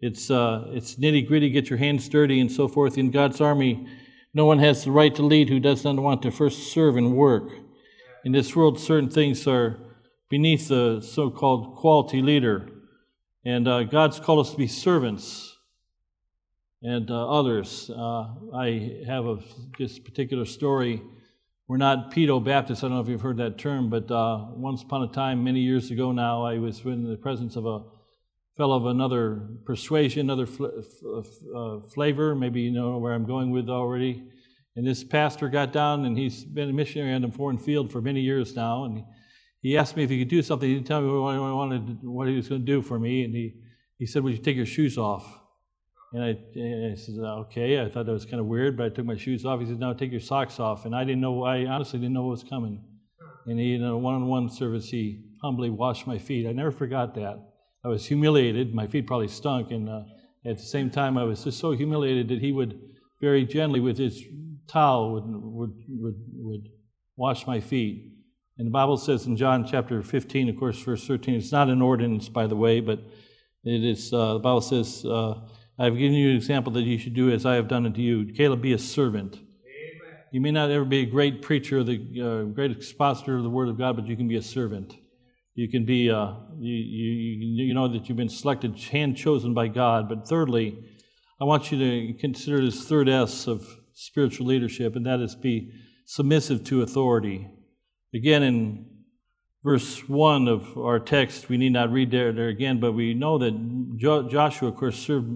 It's, 0.00 0.30
uh, 0.30 0.66
it's 0.68 0.94
nitty 0.94 1.26
gritty, 1.26 1.50
get 1.50 1.68
your 1.68 1.80
hands 1.80 2.08
dirty, 2.08 2.38
and 2.38 2.50
so 2.50 2.68
forth. 2.68 2.96
In 2.96 3.10
God's 3.10 3.40
army, 3.40 3.88
no 4.38 4.44
one 4.44 4.60
has 4.60 4.84
the 4.84 4.90
right 4.92 5.12
to 5.16 5.22
lead 5.22 5.48
who 5.48 5.58
does 5.58 5.82
not 5.82 5.96
want 5.96 6.22
to 6.22 6.30
first 6.30 6.72
serve 6.72 6.96
and 6.96 7.16
work. 7.16 7.50
In 8.24 8.30
this 8.30 8.54
world, 8.54 8.78
certain 8.78 9.10
things 9.10 9.48
are 9.48 9.80
beneath 10.28 10.68
the 10.68 11.00
so 11.00 11.28
called 11.28 11.74
quality 11.74 12.22
leader. 12.22 12.68
And 13.44 13.66
uh, 13.66 13.82
God's 13.82 14.20
called 14.20 14.46
us 14.46 14.52
to 14.52 14.56
be 14.56 14.68
servants 14.68 15.56
and 16.82 17.10
uh, 17.10 17.28
others. 17.28 17.90
Uh, 17.90 18.28
I 18.54 19.02
have 19.08 19.26
a, 19.26 19.38
this 19.76 19.98
particular 19.98 20.44
story. 20.44 21.02
We're 21.66 21.78
not 21.78 22.12
pedo 22.12 22.38
Baptists. 22.38 22.84
I 22.84 22.86
don't 22.86 22.94
know 22.94 23.02
if 23.02 23.08
you've 23.08 23.20
heard 23.20 23.38
that 23.38 23.58
term, 23.58 23.90
but 23.90 24.08
uh, 24.08 24.46
once 24.50 24.84
upon 24.84 25.02
a 25.02 25.08
time, 25.08 25.42
many 25.42 25.62
years 25.62 25.90
ago 25.90 26.12
now, 26.12 26.44
I 26.44 26.58
was 26.58 26.84
in 26.84 27.10
the 27.10 27.16
presence 27.16 27.56
of 27.56 27.66
a 27.66 27.82
fellow 28.58 28.76
of 28.76 28.86
another 28.86 29.48
persuasion, 29.64 30.28
another 30.28 30.44
fl- 30.44 30.66
uh, 31.56 31.80
flavor. 31.94 32.34
Maybe 32.34 32.60
you 32.60 32.72
know 32.72 32.98
where 32.98 33.14
I'm 33.14 33.24
going 33.24 33.50
with 33.50 33.70
already. 33.70 34.24
And 34.74 34.86
this 34.86 35.04
pastor 35.04 35.48
got 35.48 35.72
down, 35.72 36.04
and 36.04 36.18
he's 36.18 36.44
been 36.44 36.68
a 36.68 36.72
missionary 36.72 37.14
on 37.14 37.22
the 37.22 37.30
foreign 37.30 37.56
field 37.56 37.90
for 37.90 38.02
many 38.02 38.20
years 38.20 38.56
now. 38.56 38.84
And 38.84 39.04
he 39.62 39.78
asked 39.78 39.96
me 39.96 40.02
if 40.02 40.10
he 40.10 40.18
could 40.18 40.28
do 40.28 40.42
something. 40.42 40.68
He 40.68 40.74
didn't 40.74 40.88
tell 40.88 41.00
me 41.00 41.08
what, 41.08 41.34
I 41.34 41.38
wanted, 41.38 42.02
what 42.02 42.26
he 42.26 42.34
was 42.34 42.48
going 42.48 42.60
to 42.60 42.66
do 42.66 42.82
for 42.82 42.98
me. 42.98 43.24
And 43.24 43.32
he, 43.32 43.54
he 43.96 44.06
said, 44.06 44.24
Would 44.24 44.32
you 44.34 44.42
take 44.42 44.56
your 44.56 44.66
shoes 44.66 44.98
off? 44.98 45.24
And 46.12 46.24
I, 46.24 46.36
and 46.56 46.92
I 46.92 46.96
said, 46.96 47.14
Okay. 47.18 47.80
I 47.80 47.88
thought 47.88 48.06
that 48.06 48.12
was 48.12 48.24
kind 48.24 48.40
of 48.40 48.46
weird, 48.46 48.76
but 48.76 48.86
I 48.86 48.88
took 48.88 49.06
my 49.06 49.16
shoes 49.16 49.44
off. 49.44 49.60
He 49.60 49.66
said, 49.66 49.78
Now 49.78 49.92
take 49.92 50.10
your 50.10 50.20
socks 50.20 50.58
off. 50.58 50.84
And 50.84 50.96
I 50.96 51.04
didn't 51.04 51.20
know, 51.20 51.44
I 51.44 51.64
honestly 51.66 52.00
didn't 52.00 52.14
know 52.14 52.22
what 52.22 52.32
was 52.32 52.44
coming. 52.44 52.82
And 53.46 53.58
he, 53.58 53.74
in 53.74 53.84
a 53.84 53.96
one 53.96 54.14
on 54.14 54.26
one 54.26 54.48
service, 54.50 54.88
he 54.88 55.22
humbly 55.42 55.70
washed 55.70 56.08
my 56.08 56.18
feet. 56.18 56.46
I 56.46 56.52
never 56.52 56.72
forgot 56.72 57.14
that. 57.14 57.38
I 57.84 57.88
was 57.88 58.06
humiliated. 58.06 58.74
My 58.74 58.86
feet 58.86 59.06
probably 59.06 59.28
stunk, 59.28 59.70
and 59.70 59.88
uh, 59.88 60.02
at 60.44 60.56
the 60.56 60.62
same 60.62 60.90
time, 60.90 61.16
I 61.16 61.24
was 61.24 61.44
just 61.44 61.58
so 61.58 61.72
humiliated 61.72 62.28
that 62.28 62.40
he 62.40 62.52
would 62.52 62.80
very 63.20 63.44
gently, 63.44 63.80
with 63.80 63.98
his 63.98 64.22
towel, 64.66 65.12
would, 65.12 65.24
would, 65.26 65.84
would, 65.88 66.14
would 66.34 66.68
wash 67.16 67.46
my 67.46 67.60
feet. 67.60 68.12
And 68.58 68.66
the 68.66 68.70
Bible 68.70 68.96
says 68.96 69.26
in 69.26 69.36
John 69.36 69.66
chapter 69.66 70.02
15, 70.02 70.48
of 70.48 70.56
course, 70.56 70.78
verse 70.80 71.06
13, 71.06 71.36
it's 71.36 71.52
not 71.52 71.68
an 71.68 71.80
ordinance, 71.80 72.28
by 72.28 72.46
the 72.46 72.56
way, 72.56 72.80
but 72.80 73.00
it 73.64 73.84
is, 73.84 74.12
uh, 74.12 74.34
the 74.34 74.38
Bible 74.40 74.60
says, 74.60 75.04
uh, 75.04 75.34
I've 75.78 75.96
given 75.96 76.14
you 76.14 76.30
an 76.30 76.36
example 76.36 76.72
that 76.72 76.82
you 76.82 76.98
should 76.98 77.14
do 77.14 77.30
as 77.30 77.46
I 77.46 77.54
have 77.54 77.68
done 77.68 77.86
unto 77.86 78.00
you. 78.00 78.32
Caleb, 78.32 78.62
be 78.62 78.72
a 78.72 78.78
servant. 78.78 79.34
Amen. 79.34 80.18
You 80.32 80.40
may 80.40 80.50
not 80.50 80.70
ever 80.70 80.84
be 80.84 81.00
a 81.00 81.06
great 81.06 81.40
preacher, 81.42 81.78
or 81.78 81.84
the 81.84 82.20
uh, 82.20 82.52
great 82.52 82.72
expositor 82.72 83.36
of 83.36 83.44
the 83.44 83.50
Word 83.50 83.68
of 83.68 83.78
God, 83.78 83.94
but 83.96 84.06
you 84.06 84.16
can 84.16 84.26
be 84.26 84.36
a 84.36 84.42
servant. 84.42 84.94
You 85.58 85.68
can 85.68 85.84
be, 85.84 86.08
uh, 86.08 86.34
you, 86.60 86.72
you, 86.72 87.64
you 87.64 87.74
know 87.74 87.88
that 87.88 88.08
you've 88.08 88.16
been 88.16 88.28
selected, 88.28 88.78
hand 88.78 89.16
chosen 89.16 89.54
by 89.54 89.66
God. 89.66 90.08
But 90.08 90.28
thirdly, 90.28 90.78
I 91.40 91.44
want 91.46 91.72
you 91.72 91.78
to 91.80 92.12
consider 92.20 92.64
this 92.64 92.84
third 92.88 93.08
S 93.08 93.48
of 93.48 93.66
spiritual 93.92 94.46
leadership, 94.46 94.94
and 94.94 95.04
that 95.04 95.18
is 95.18 95.34
be 95.34 95.72
submissive 96.04 96.62
to 96.66 96.82
authority. 96.82 97.48
Again, 98.14 98.44
in 98.44 98.86
verse 99.64 100.08
1 100.08 100.46
of 100.46 100.78
our 100.78 101.00
text, 101.00 101.48
we 101.48 101.56
need 101.56 101.72
not 101.72 101.90
read 101.90 102.12
there, 102.12 102.32
there 102.32 102.50
again, 102.50 102.78
but 102.78 102.92
we 102.92 103.12
know 103.12 103.36
that 103.38 103.96
jo- 103.96 104.28
Joshua, 104.28 104.68
of 104.68 104.76
course, 104.76 104.96
served 104.96 105.28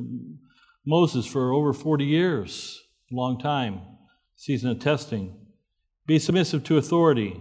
Moses 0.86 1.26
for 1.26 1.52
over 1.52 1.72
40 1.72 2.04
years, 2.04 2.80
a 3.10 3.16
long 3.16 3.40
time, 3.40 3.80
season 4.36 4.70
of 4.70 4.78
testing. 4.78 5.34
Be 6.06 6.20
submissive 6.20 6.62
to 6.62 6.78
authority, 6.78 7.40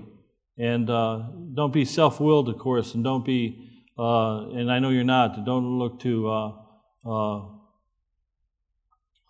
and 0.61 0.91
uh, 0.91 1.23
don't 1.55 1.73
be 1.73 1.85
self 1.85 2.19
willed, 2.19 2.47
of 2.47 2.59
course, 2.59 2.93
and 2.93 3.03
don't 3.03 3.25
be, 3.25 3.67
uh, 3.97 4.49
and 4.49 4.71
I 4.71 4.77
know 4.77 4.89
you're 4.89 5.03
not, 5.03 5.43
don't 5.43 5.79
look 5.79 5.99
to 6.01 6.29
uh, 6.29 6.51
uh, 7.03 7.45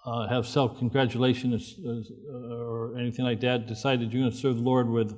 uh 0.05 0.27
have 0.27 0.45
self 0.45 0.77
congratulation 0.77 1.57
or 2.29 2.97
anything 2.99 3.23
like 3.23 3.39
that. 3.39 3.65
Decide 3.65 4.01
that 4.01 4.11
you're 4.11 4.23
going 4.23 4.31
to 4.31 4.37
serve 4.37 4.57
the 4.57 4.61
Lord 4.61 4.89
with 4.89 5.17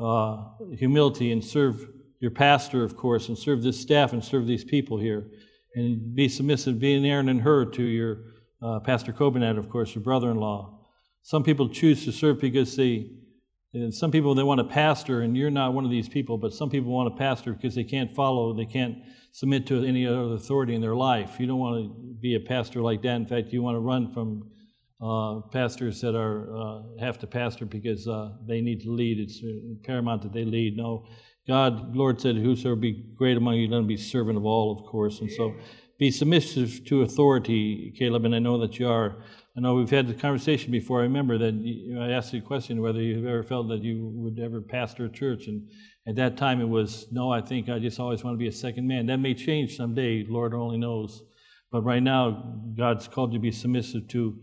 uh, 0.00 0.48
humility 0.76 1.30
and 1.30 1.44
serve 1.44 1.86
your 2.18 2.32
pastor, 2.32 2.82
of 2.82 2.96
course, 2.96 3.28
and 3.28 3.38
serve 3.38 3.62
this 3.62 3.80
staff 3.80 4.12
and 4.12 4.24
serve 4.24 4.48
these 4.48 4.64
people 4.64 4.98
here. 4.98 5.28
And 5.76 6.12
be 6.14 6.28
submissive, 6.28 6.80
be 6.80 6.94
an 6.94 7.04
Aaron 7.04 7.28
and 7.28 7.40
Hur 7.40 7.66
to 7.66 7.82
your 7.84 8.18
uh, 8.60 8.80
Pastor 8.80 9.12
Coburnett, 9.12 9.58
of 9.58 9.68
course, 9.68 9.94
your 9.94 10.02
brother 10.02 10.30
in 10.32 10.38
law. 10.38 10.80
Some 11.22 11.44
people 11.44 11.68
choose 11.68 12.04
to 12.04 12.10
serve 12.10 12.40
because 12.40 12.74
they, 12.74 13.10
and 13.74 13.94
some 13.94 14.10
people 14.10 14.34
they 14.34 14.42
want 14.42 14.60
a 14.60 14.64
pastor, 14.64 15.22
and 15.22 15.36
you're 15.36 15.50
not 15.50 15.72
one 15.72 15.84
of 15.84 15.90
these 15.90 16.08
people, 16.08 16.36
but 16.36 16.52
some 16.52 16.68
people 16.68 16.92
want 16.92 17.12
a 17.12 17.16
pastor 17.16 17.52
because 17.52 17.74
they 17.74 17.84
can't 17.84 18.14
follow, 18.14 18.54
they 18.54 18.66
can't 18.66 18.98
submit 19.32 19.66
to 19.66 19.82
any 19.82 20.06
other 20.06 20.34
authority 20.34 20.74
in 20.74 20.82
their 20.82 20.94
life. 20.94 21.40
You 21.40 21.46
don't 21.46 21.58
want 21.58 21.84
to 21.84 22.14
be 22.20 22.34
a 22.34 22.40
pastor 22.40 22.82
like 22.82 23.02
that. 23.02 23.16
In 23.16 23.26
fact, 23.26 23.48
you 23.48 23.62
want 23.62 23.76
to 23.76 23.80
run 23.80 24.12
from 24.12 24.50
uh, 25.02 25.40
pastors 25.50 26.00
that 26.02 26.14
are 26.14 26.54
uh, 26.54 26.82
have 27.00 27.18
to 27.18 27.26
pastor 27.26 27.64
because 27.64 28.06
uh, 28.06 28.32
they 28.46 28.60
need 28.60 28.80
to 28.82 28.90
lead. 28.90 29.18
It's 29.18 29.40
paramount 29.84 30.22
that 30.22 30.32
they 30.32 30.44
lead. 30.44 30.76
No, 30.76 31.06
God, 31.48 31.96
Lord 31.96 32.20
said, 32.20 32.36
"Whosoever 32.36 32.76
be 32.76 33.12
great 33.16 33.36
among 33.36 33.54
you, 33.54 33.68
let 33.68 33.78
him 33.78 33.86
be 33.86 33.96
servant 33.96 34.36
of 34.36 34.44
all." 34.44 34.78
Of 34.78 34.84
course, 34.86 35.20
and 35.20 35.30
so 35.30 35.54
be 36.02 36.10
submissive 36.10 36.84
to 36.84 37.02
authority, 37.02 37.94
Caleb. 37.96 38.24
And 38.24 38.34
I 38.34 38.40
know 38.40 38.58
that 38.58 38.76
you 38.76 38.88
are. 38.88 39.22
I 39.56 39.60
know 39.60 39.76
we've 39.76 39.88
had 39.88 40.08
the 40.08 40.14
conversation 40.14 40.72
before. 40.72 40.98
I 40.98 41.04
remember 41.04 41.38
that 41.38 41.54
I 42.00 42.10
asked 42.10 42.32
you 42.32 42.40
a 42.40 42.42
question 42.42 42.82
whether 42.82 43.00
you've 43.00 43.24
ever 43.24 43.44
felt 43.44 43.68
that 43.68 43.84
you 43.84 44.10
would 44.16 44.40
ever 44.40 44.60
pastor 44.60 45.04
a 45.04 45.08
church, 45.08 45.46
and 45.46 45.68
at 46.08 46.16
that 46.16 46.36
time 46.36 46.60
it 46.60 46.68
was 46.68 47.06
no. 47.12 47.30
I 47.30 47.40
think 47.40 47.68
I 47.68 47.78
just 47.78 48.00
always 48.00 48.24
want 48.24 48.34
to 48.34 48.38
be 48.38 48.48
a 48.48 48.52
second 48.52 48.88
man. 48.88 49.06
That 49.06 49.18
may 49.18 49.32
change 49.32 49.76
someday. 49.76 50.26
Lord 50.28 50.54
only 50.54 50.76
knows. 50.76 51.22
But 51.70 51.82
right 51.82 52.02
now, 52.02 52.58
God's 52.76 53.06
called 53.06 53.32
you 53.32 53.38
to 53.38 53.42
be 53.42 53.52
submissive 53.52 54.08
to 54.08 54.40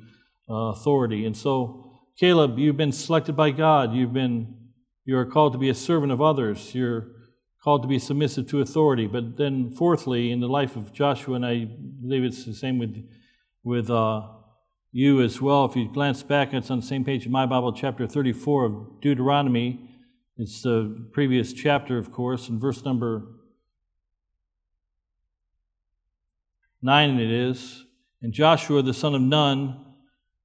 uh, 0.50 0.54
authority. 0.72 1.26
And 1.26 1.36
so, 1.36 2.00
Caleb, 2.18 2.58
you've 2.58 2.78
been 2.78 2.94
selected 2.94 3.36
by 3.36 3.52
God. 3.52 3.94
You've 3.94 4.14
been 4.14 4.56
you 5.04 5.18
are 5.18 5.26
called 5.26 5.52
to 5.54 5.60
be 5.60 5.68
a 5.68 5.76
servant 5.76 6.14
of 6.14 6.22
others. 6.22 6.74
You're 6.74 7.08
called 7.64 7.82
to 7.82 7.88
be 7.88 8.00
submissive 8.00 8.48
to 8.48 8.62
authority. 8.62 9.08
But 9.08 9.38
then, 9.38 9.72
fourthly, 9.72 10.32
in 10.32 10.40
the 10.40 10.48
life 10.48 10.76
of 10.76 10.94
Joshua, 10.94 11.36
and 11.36 11.46
I 11.46 11.66
believe 11.66 12.24
it's 12.24 12.46
the 12.46 12.54
same 12.54 12.80
with 12.80 13.06
with 13.64 13.90
uh, 13.90 14.22
you 14.92 15.22
as 15.22 15.42
well. 15.42 15.66
If 15.66 15.76
you 15.76 15.92
glance 15.92 16.24
back, 16.24 16.54
it's 16.54 16.72
on 16.72 16.80
the 16.80 16.86
same 16.86 17.04
page 17.04 17.26
in 17.26 17.32
my 17.32 17.46
Bible, 17.46 17.74
chapter 17.74 18.08
34 18.08 18.66
of 18.66 19.02
Deuteronomy. 19.02 19.90
It's 20.38 20.62
the 20.62 21.08
previous 21.12 21.52
chapter, 21.52 21.98
of 21.98 22.12
course, 22.12 22.48
and 22.48 22.62
verse 22.62 22.84
number 22.86 23.28
nine 26.82 27.20
it 27.20 27.30
is. 27.30 27.84
And 28.22 28.34
Joshua 28.34 28.82
the 28.82 28.94
son 28.94 29.16
of 29.16 29.22
Nun 29.22 29.86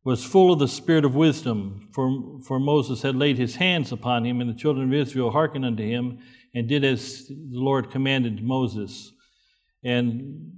was 0.05 0.25
full 0.25 0.53
of 0.53 0.59
the 0.59 0.69
spirit 0.69 1.05
of 1.05 1.15
wisdom, 1.15 1.89
for, 1.93 2.39
for 2.47 2.61
Moses 2.61 3.03
had 3.03 3.17
laid 3.17 3.39
his 3.39 3.57
hands 3.57 3.91
upon 3.91 4.27
him, 4.27 4.41
and 4.41 4.51
the 4.51 4.55
children 4.55 4.89
of 4.89 4.95
Israel 4.95 5.31
hearkened 5.31 5.65
unto 5.65 5.83
him, 5.83 6.19
and 6.55 6.69
did 6.69 6.85
as 6.85 7.27
the 7.29 7.37
Lord 7.53 7.91
commanded 7.91 8.43
Moses. 8.43 9.13
And 9.83 10.53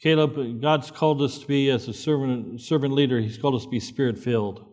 Caleb, 0.00 0.60
God's 0.60 0.90
called 0.90 1.22
us 1.22 1.38
to 1.38 1.46
be, 1.46 1.70
as 1.70 1.88
a 1.88 1.92
servant, 1.92 2.60
servant 2.60 2.92
leader, 2.92 3.20
He's 3.20 3.38
called 3.38 3.54
us 3.54 3.64
to 3.64 3.70
be 3.70 3.80
spirit 3.80 4.18
filled. 4.18 4.68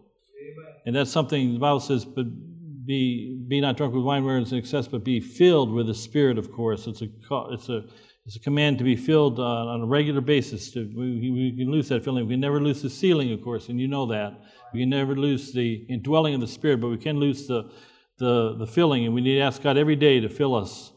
And 0.85 0.95
that's 0.95 1.11
something 1.11 1.53
the 1.53 1.59
Bible 1.59 1.79
says, 1.79 2.03
but 2.03 2.25
be, 2.85 3.45
be 3.47 3.61
not 3.61 3.77
drunk 3.77 3.93
with 3.93 4.03
wine 4.03 4.25
wherein 4.25 4.41
is 4.41 4.51
excess, 4.51 4.87
but 4.87 5.03
be 5.03 5.19
filled 5.19 5.71
with 5.71 5.85
the 5.85 5.93
Spirit, 5.93 6.39
of 6.39 6.51
course. 6.51 6.87
It's 6.87 7.03
a, 7.03 7.07
it's 7.51 7.69
a 7.69 7.83
it's 8.29 8.35
a 8.35 8.39
command 8.41 8.77
to 8.77 8.83
be 8.83 8.95
filled 8.95 9.39
uh, 9.39 9.43
on 9.43 9.81
a 9.81 9.85
regular 9.87 10.21
basis. 10.21 10.69
To, 10.73 10.81
we, 10.95 11.31
we, 11.31 11.55
can 11.57 11.71
lose 11.71 11.89
that 11.89 12.03
filling. 12.03 12.27
We 12.27 12.33
can 12.33 12.41
never 12.41 12.61
lose 12.61 12.79
the 12.79 12.89
sealing, 12.89 13.33
of 13.33 13.41
course, 13.41 13.69
and 13.69 13.79
you 13.79 13.87
know 13.87 14.05
that. 14.05 14.39
We 14.71 14.81
can 14.81 14.89
never 14.91 15.15
lose 15.15 15.51
the 15.51 15.85
indwelling 15.89 16.35
of 16.35 16.41
the 16.41 16.47
Spirit, 16.47 16.79
but 16.79 16.89
we 16.89 16.99
can 16.99 17.19
lose 17.19 17.47
the, 17.47 17.71
the, 18.19 18.55
the 18.57 18.67
filling, 18.67 19.05
and 19.05 19.13
we 19.13 19.21
need 19.21 19.35
to 19.35 19.41
ask 19.41 19.61
God 19.61 19.77
every 19.77 19.95
day 19.95 20.19
to 20.19 20.29
fill 20.29 20.55
us. 20.55 20.91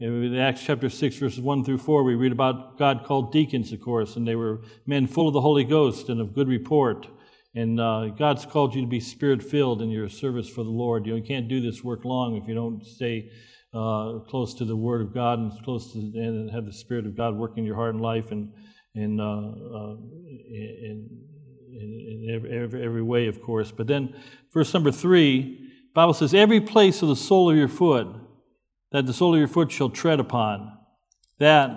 In 0.00 0.36
Acts 0.38 0.62
chapter 0.62 0.88
6, 0.88 1.16
verses 1.16 1.40
1 1.40 1.64
through 1.64 1.78
4, 1.78 2.04
we 2.04 2.14
read 2.14 2.30
about 2.30 2.78
God 2.78 3.04
called 3.04 3.32
deacons, 3.32 3.72
of 3.72 3.80
course, 3.80 4.14
and 4.14 4.28
they 4.28 4.36
were 4.36 4.60
men 4.86 5.08
full 5.08 5.26
of 5.26 5.34
the 5.34 5.40
Holy 5.40 5.64
Ghost 5.64 6.08
and 6.08 6.20
of 6.20 6.34
good 6.34 6.46
report. 6.46 7.08
And 7.56 7.80
uh, 7.80 8.10
God's 8.16 8.46
called 8.46 8.76
you 8.76 8.82
to 8.82 8.86
be 8.86 9.00
spirit 9.00 9.42
filled 9.42 9.82
in 9.82 9.90
your 9.90 10.08
service 10.08 10.48
for 10.48 10.62
the 10.62 10.70
Lord. 10.70 11.04
You, 11.04 11.12
know, 11.12 11.18
you 11.18 11.24
can't 11.24 11.48
do 11.48 11.60
this 11.60 11.82
work 11.82 12.04
long 12.04 12.36
if 12.36 12.46
you 12.46 12.54
don't 12.54 12.86
stay 12.86 13.32
uh, 13.74 14.20
close 14.28 14.54
to 14.54 14.64
the 14.64 14.76
Word 14.76 15.00
of 15.00 15.12
God 15.12 15.40
and 15.40 15.52
close 15.64 15.92
to 15.94 15.98
and 15.98 16.48
have 16.52 16.66
the 16.66 16.72
Spirit 16.72 17.04
of 17.04 17.16
God 17.16 17.36
working 17.36 17.58
in 17.58 17.64
your 17.64 17.74
heart 17.74 17.94
and 17.94 18.00
life 18.00 18.30
and 18.30 18.52
in, 18.94 19.18
uh, 19.18 19.24
uh, 19.24 19.96
in, 20.48 21.08
in, 21.72 22.28
in 22.28 22.50
every, 22.54 22.84
every, 22.84 23.02
way, 23.02 23.26
of 23.26 23.42
course. 23.42 23.72
But 23.72 23.88
then, 23.88 24.14
verse 24.52 24.72
number 24.72 24.92
three, 24.92 25.67
Bible 25.98 26.14
says, 26.14 26.32
"Every 26.32 26.60
place 26.60 27.02
of 27.02 27.08
the 27.08 27.16
sole 27.16 27.50
of 27.50 27.56
your 27.56 27.66
foot 27.66 28.06
that 28.92 29.04
the 29.06 29.12
sole 29.12 29.34
of 29.34 29.38
your 29.40 29.48
foot 29.48 29.72
shall 29.72 29.90
tread 29.90 30.20
upon, 30.20 30.78
that 31.40 31.70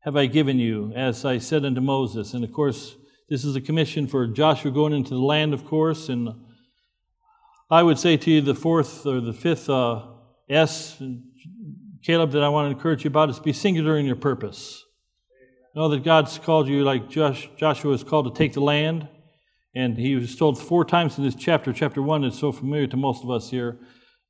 have 0.00 0.16
I 0.16 0.26
given 0.26 0.58
you, 0.58 0.92
as 0.94 1.24
I 1.24 1.38
said 1.38 1.64
unto 1.64 1.80
Moses." 1.80 2.34
And 2.34 2.44
of 2.44 2.52
course, 2.52 2.96
this 3.30 3.42
is 3.42 3.56
a 3.56 3.62
commission 3.62 4.06
for 4.06 4.26
Joshua 4.26 4.70
going 4.70 4.92
into 4.92 5.14
the 5.14 5.22
land, 5.22 5.54
of 5.54 5.64
course, 5.64 6.10
and 6.10 6.28
I 7.70 7.82
would 7.82 7.98
say 7.98 8.18
to 8.18 8.30
you 8.30 8.42
the 8.42 8.54
fourth 8.54 9.06
or 9.06 9.18
the 9.18 9.32
fifth 9.32 9.70
uh, 9.70 10.02
S, 10.50 11.02
Caleb, 12.02 12.32
that 12.32 12.42
I 12.42 12.50
want 12.50 12.66
to 12.66 12.76
encourage 12.76 13.02
you 13.02 13.08
about 13.08 13.30
is 13.30 13.40
be 13.40 13.54
singular 13.54 13.96
in 13.96 14.04
your 14.04 14.14
purpose. 14.16 14.84
Know 15.74 15.88
that 15.88 16.04
God's 16.04 16.38
called 16.38 16.68
you, 16.68 16.84
like 16.84 17.08
Josh, 17.08 17.48
Joshua 17.56 17.94
is 17.94 18.04
called 18.04 18.26
to 18.26 18.38
take 18.38 18.52
the 18.52 18.60
land. 18.60 19.08
And 19.74 19.96
he 19.96 20.14
was 20.14 20.36
told 20.36 20.60
four 20.60 20.84
times 20.84 21.18
in 21.18 21.24
this 21.24 21.34
chapter, 21.34 21.72
chapter 21.72 22.00
one, 22.00 22.24
is 22.24 22.38
so 22.38 22.52
familiar 22.52 22.86
to 22.86 22.96
most 22.96 23.24
of 23.24 23.30
us 23.30 23.50
here. 23.50 23.78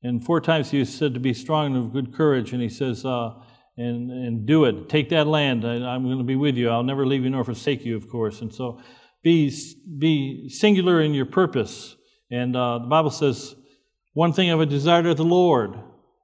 And 0.03 0.25
four 0.25 0.41
times 0.41 0.71
he 0.71 0.79
was 0.79 0.95
said 0.95 1.15
to 1.15 1.21
be 1.21 1.35
strong 1.35 1.75
and 1.75 1.85
of 1.85 1.93
good 1.93 2.15
courage. 2.15 2.53
And 2.53 2.63
he 2.63 2.69
says, 2.69 3.05
uh, 3.05 3.35
and, 3.77 4.11
and 4.11 4.47
do 4.47 4.65
it. 4.65 4.89
Take 4.89 5.09
that 5.11 5.27
land. 5.27 5.65
I, 5.65 5.95
am 5.95 6.05
going 6.05 6.19
to 6.19 6.25
be 6.25 6.37
with 6.37 6.57
you. 6.57 6.71
I'll 6.71 6.83
never 6.83 7.07
leave 7.07 7.25
you 7.25 7.31
nor 7.31 7.45
forsake 7.45 7.85
you, 7.85 7.97
of 7.97 8.09
course. 8.09 8.41
And 8.41 8.55
so 8.55 8.81
be, 9.23 9.53
be 9.99 10.49
singular 10.49 11.01
in 11.01 11.15
your 11.15 11.27
purpose. 11.27 11.97
And 12.31 12.55
uh, 12.57 12.79
the 12.79 12.87
Bible 12.87 13.11
says, 13.11 13.55
one 14.13 14.33
thing 14.33 14.49
I 14.49 14.51
have 14.51 14.61
a 14.61 14.67
desire 14.67 15.09
of 15.09 15.17
the 15.17 15.25
Lord, 15.25 15.75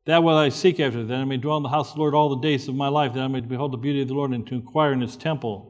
that 0.07 0.23
will 0.23 0.37
I 0.37 0.49
seek 0.49 0.79
after, 0.81 1.03
that 1.05 1.15
I 1.15 1.25
may 1.25 1.37
dwell 1.37 1.57
in 1.57 1.63
the 1.63 1.69
house 1.69 1.91
of 1.91 1.97
the 1.97 2.01
Lord 2.01 2.15
all 2.15 2.37
the 2.37 2.41
days 2.41 2.69
of 2.69 2.75
my 2.75 2.89
life, 2.89 3.15
that 3.15 3.21
I 3.21 3.29
may 3.29 3.41
behold 3.41 3.73
the 3.73 3.79
beauty 3.79 4.03
of 4.03 4.09
the 4.09 4.15
Lord 4.15 4.31
and 4.31 4.47
to 4.47 4.55
inquire 4.55 4.93
in 4.93 5.01
his 5.01 5.17
temple. 5.17 5.70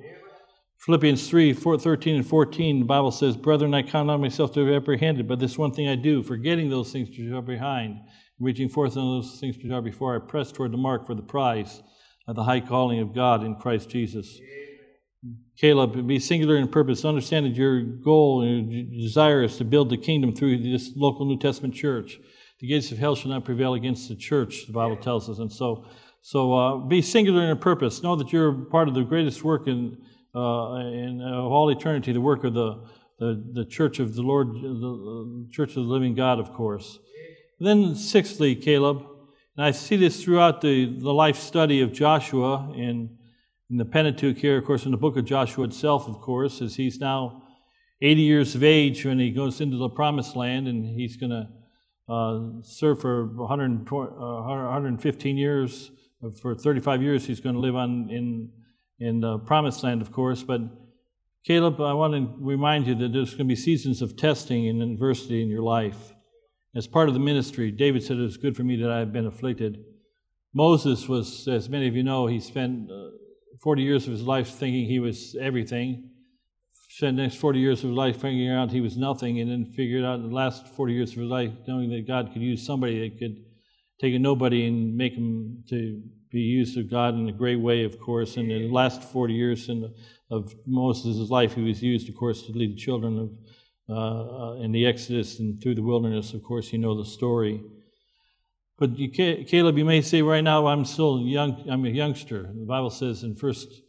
Philippians 0.81 1.29
3 1.29 1.53
4, 1.53 1.79
13 1.79 2.17
and 2.17 2.27
14, 2.27 2.79
the 2.79 2.85
Bible 2.87 3.11
says, 3.11 3.37
Brethren, 3.37 3.75
I 3.75 3.83
count 3.83 4.07
not 4.07 4.21
myself 4.21 4.55
to 4.55 4.65
have 4.65 4.83
apprehended, 4.83 5.29
but 5.29 5.39
this 5.39 5.59
one 5.59 5.73
thing 5.73 5.89
I 5.89 5.95
do, 5.95 6.23
forgetting 6.23 6.71
those 6.71 6.91
things 6.91 7.11
which 7.11 7.31
are 7.31 7.43
behind, 7.43 8.01
reaching 8.39 8.71
forth 8.71 8.97
on 8.97 9.21
those 9.21 9.39
things 9.39 9.59
which 9.59 9.71
are 9.71 9.83
before, 9.83 10.17
I 10.17 10.19
press 10.19 10.51
toward 10.51 10.73
the 10.73 10.79
mark 10.79 11.07
for 11.07 11.15
the 11.15 11.23
prize 11.23 11.83
of 12.27 12.35
the 12.35 12.45
high 12.45 12.61
calling 12.61 13.01
of 13.01 13.15
God 13.15 13.45
in 13.45 13.57
Christ 13.57 13.91
Jesus. 13.91 14.41
Caleb, 15.59 16.07
be 16.07 16.19
singular 16.19 16.57
in 16.57 16.67
purpose. 16.69 17.05
Understand 17.05 17.45
that 17.45 17.57
your 17.57 17.83
goal 17.83 18.41
and 18.41 18.73
your 18.73 19.03
desire 19.03 19.43
is 19.43 19.59
to 19.59 19.65
build 19.65 19.91
the 19.91 19.99
kingdom 19.99 20.35
through 20.35 20.63
this 20.63 20.93
local 20.97 21.27
New 21.27 21.39
Testament 21.39 21.75
church. 21.75 22.19
The 22.61 22.69
gates 22.69 22.91
of 22.91 22.97
hell 22.97 23.15
shall 23.15 23.31
not 23.31 23.45
prevail 23.45 23.75
against 23.75 24.09
the 24.09 24.17
church, 24.17 24.67
the 24.67 24.73
Bible 24.73 24.97
tells 24.97 25.29
us. 25.29 25.39
And 25.39 25.53
so, 25.53 25.85
so 26.23 26.55
uh, 26.55 26.77
be 26.79 27.03
singular 27.03 27.43
in 27.43 27.49
your 27.49 27.57
purpose. 27.57 28.03
Know 28.03 28.17
that 28.17 28.33
you're 28.33 28.53
part 28.53 28.89
of 28.89 28.95
the 28.95 29.03
greatest 29.03 29.45
work 29.45 29.67
in, 29.67 29.99
uh, 30.35 30.75
in 30.77 31.21
uh, 31.23 31.41
all 31.43 31.71
eternity, 31.71 32.13
the 32.13 32.21
work 32.21 32.45
of 32.45 32.55
the, 32.55 32.83
the, 33.19 33.45
the 33.53 33.65
church 33.65 33.99
of 33.99 34.15
the 34.15 34.23
Lord, 34.23 34.55
the 34.55 35.49
church 35.51 35.71
of 35.71 35.87
the 35.87 35.93
living 35.93 36.15
God, 36.15 36.39
of 36.39 36.53
course. 36.53 36.99
Then, 37.59 37.95
sixthly, 37.95 38.55
Caleb, 38.55 39.05
and 39.57 39.67
I 39.67 39.73
see 39.73 39.97
this 39.97 40.23
throughout 40.25 40.61
the, 40.61 40.87
the 40.99 41.13
life 41.13 41.37
study 41.37 41.83
of 41.83 41.93
Joshua, 41.93 42.73
and 42.77 43.11
in 43.71 43.77
the 43.77 43.85
Pentateuch 43.85 44.39
here, 44.39 44.59
of 44.59 44.65
course, 44.65 44.85
in 44.85 44.91
the 44.91 44.97
book 44.97 45.17
of 45.17 45.25
Joshua 45.25 45.65
itself, 45.65 46.09
of 46.09 46.21
course, 46.21 46.61
as 46.61 46.77
he's 46.77 46.99
now 46.99 47.43
80 48.03 48.23
years 48.23 48.55
of 48.55 48.65
age 48.65 49.05
when 49.05 49.19
he 49.19 49.31
goes 49.31 49.61
into 49.61 49.77
the 49.77 49.89
promised 49.89 50.35
land 50.35 50.67
and 50.67 50.87
he's 50.87 51.17
going 51.17 51.31
to 51.31 51.49
uh, 52.13 52.63
serve 52.63 53.01
for 53.01 53.27
100, 53.27 53.87
uh, 53.93 54.05
115 54.43 55.37
years. 55.37 55.91
For 56.41 56.55
35 56.55 57.03
years, 57.03 57.27
he's 57.27 57.41
going 57.41 57.55
to 57.55 57.61
live 57.61 57.77
on 57.77 58.11
in, 58.11 58.51
in 59.01 59.21
the 59.21 59.39
promised 59.39 59.83
land, 59.83 60.03
of 60.03 60.13
course. 60.13 60.43
But 60.43 60.61
Caleb, 61.45 61.81
I 61.81 61.95
want 61.95 62.13
to 62.15 62.35
remind 62.39 62.87
you 62.87 62.95
that 62.97 63.13
there's 63.13 63.31
going 63.31 63.39
to 63.39 63.45
be 63.45 63.57
seasons 63.57 64.03
of 64.03 64.17
testing 64.17 64.69
and 64.69 64.83
adversity 64.83 65.43
in 65.43 65.49
your 65.49 65.63
life. 65.63 66.13
As 66.77 66.87
part 66.87 67.09
of 67.09 67.15
the 67.15 67.21
ministry, 67.21 67.71
David 67.71 68.03
said, 68.03 68.19
It 68.19 68.23
was 68.23 68.37
good 68.37 68.57
for 68.57 68.63
me 68.63 68.77
that 68.77 68.91
I 68.91 68.99
have 68.99 69.13
been 69.13 69.27
afflicted. 69.27 69.83
Moses 70.55 71.09
was, 71.09 71.49
as 71.49 71.69
many 71.69 71.89
of 71.89 71.97
you 71.97 72.03
know, 72.03 72.27
he 72.27 72.41
spent 72.41 72.91
uh, 72.91 73.11
40 73.63 73.83
years 73.83 74.07
of 74.07 74.13
his 74.13 74.23
life 74.23 74.51
thinking 74.51 74.85
he 74.85 75.01
was 75.01 75.35
everything. 75.41 76.11
Spent 76.91 77.17
the 77.17 77.23
next 77.23 77.37
40 77.37 77.59
years 77.59 77.83
of 77.83 77.91
his 77.91 77.97
life 77.97 78.17
figuring 78.17 78.51
out 78.51 78.71
he 78.71 78.81
was 78.81 78.97
nothing, 78.97 79.41
and 79.41 79.51
then 79.51 79.73
figured 79.73 80.05
out 80.05 80.21
the 80.21 80.29
last 80.29 80.69
40 80.75 80.93
years 80.93 81.13
of 81.13 81.19
his 81.19 81.29
life 81.29 81.53
knowing 81.67 81.89
that 81.91 82.07
God 82.07 82.33
could 82.33 82.43
use 82.43 82.67
somebody 82.67 83.01
that 83.01 83.19
could 83.19 83.37
take 84.01 84.15
a 84.15 84.19
nobody 84.19 84.67
and 84.67 84.97
make 84.97 85.15
him 85.15 85.63
to 85.71 86.03
be 86.31 86.41
used 86.41 86.79
of 86.79 86.91
God 86.91 87.15
in 87.15 87.29
a 87.29 87.33
great 87.33 87.61
way, 87.61 87.85
of 87.85 87.99
course. 87.99 88.37
And 88.37 88.51
in 88.51 88.63
the 88.63 88.73
last 88.73 89.03
40 89.03 89.35
years 89.35 89.69
in 89.69 89.93
of 90.31 90.55
Moses' 90.65 91.29
life, 91.29 91.55
he 91.55 91.63
was 91.63 91.83
used, 91.83 92.09
of 92.09 92.15
course, 92.15 92.43
to 92.43 92.53
lead 92.53 92.77
the 92.77 92.81
children 92.81 93.19
of 93.19 93.31
uh, 93.91 94.53
in 94.61 94.71
the 94.71 94.87
Exodus 94.87 95.41
and 95.41 95.61
through 95.61 95.75
the 95.75 95.83
wilderness. 95.83 96.33
Of 96.33 96.45
course, 96.45 96.73
you 96.73 96.79
know 96.79 96.97
the 96.97 97.05
story. 97.05 97.61
But 98.79 98.97
you, 98.97 99.11
Caleb, 99.11 99.77
you 99.77 99.85
may 99.85 100.01
say 100.01 100.23
right 100.23 100.45
now, 100.45 100.69
I'm 100.69 100.85
still 100.85 101.21
young. 101.21 101.69
I'm 101.69 101.85
a 101.85 101.89
youngster. 101.89 102.43
The 102.43 102.67
Bible 102.67 102.91
says 102.91 103.25
in 103.25 103.35
First 103.35 103.83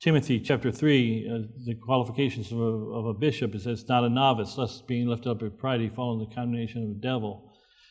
Timothy 0.00 0.40
chapter 0.40 0.72
three, 0.72 1.28
uh, 1.28 1.46
the 1.64 1.74
qualifications 1.74 2.50
of 2.50 2.58
a, 2.58 2.62
of 2.62 3.06
a, 3.06 3.14
bishop 3.14 3.54
it 3.54 3.62
says 3.62 3.86
not 3.88 4.04
a 4.04 4.08
novice, 4.08 4.56
lest 4.56 4.86
being 4.86 5.06
lifted 5.06 5.30
up 5.30 5.42
with 5.42 5.58
pride 5.58 5.80
he 5.80 5.88
fall 5.88 6.14
in 6.14 6.20
the 6.20 6.34
condemnation 6.34 6.82
of 6.82 6.88
the 6.88 6.94
devil. 6.94 7.47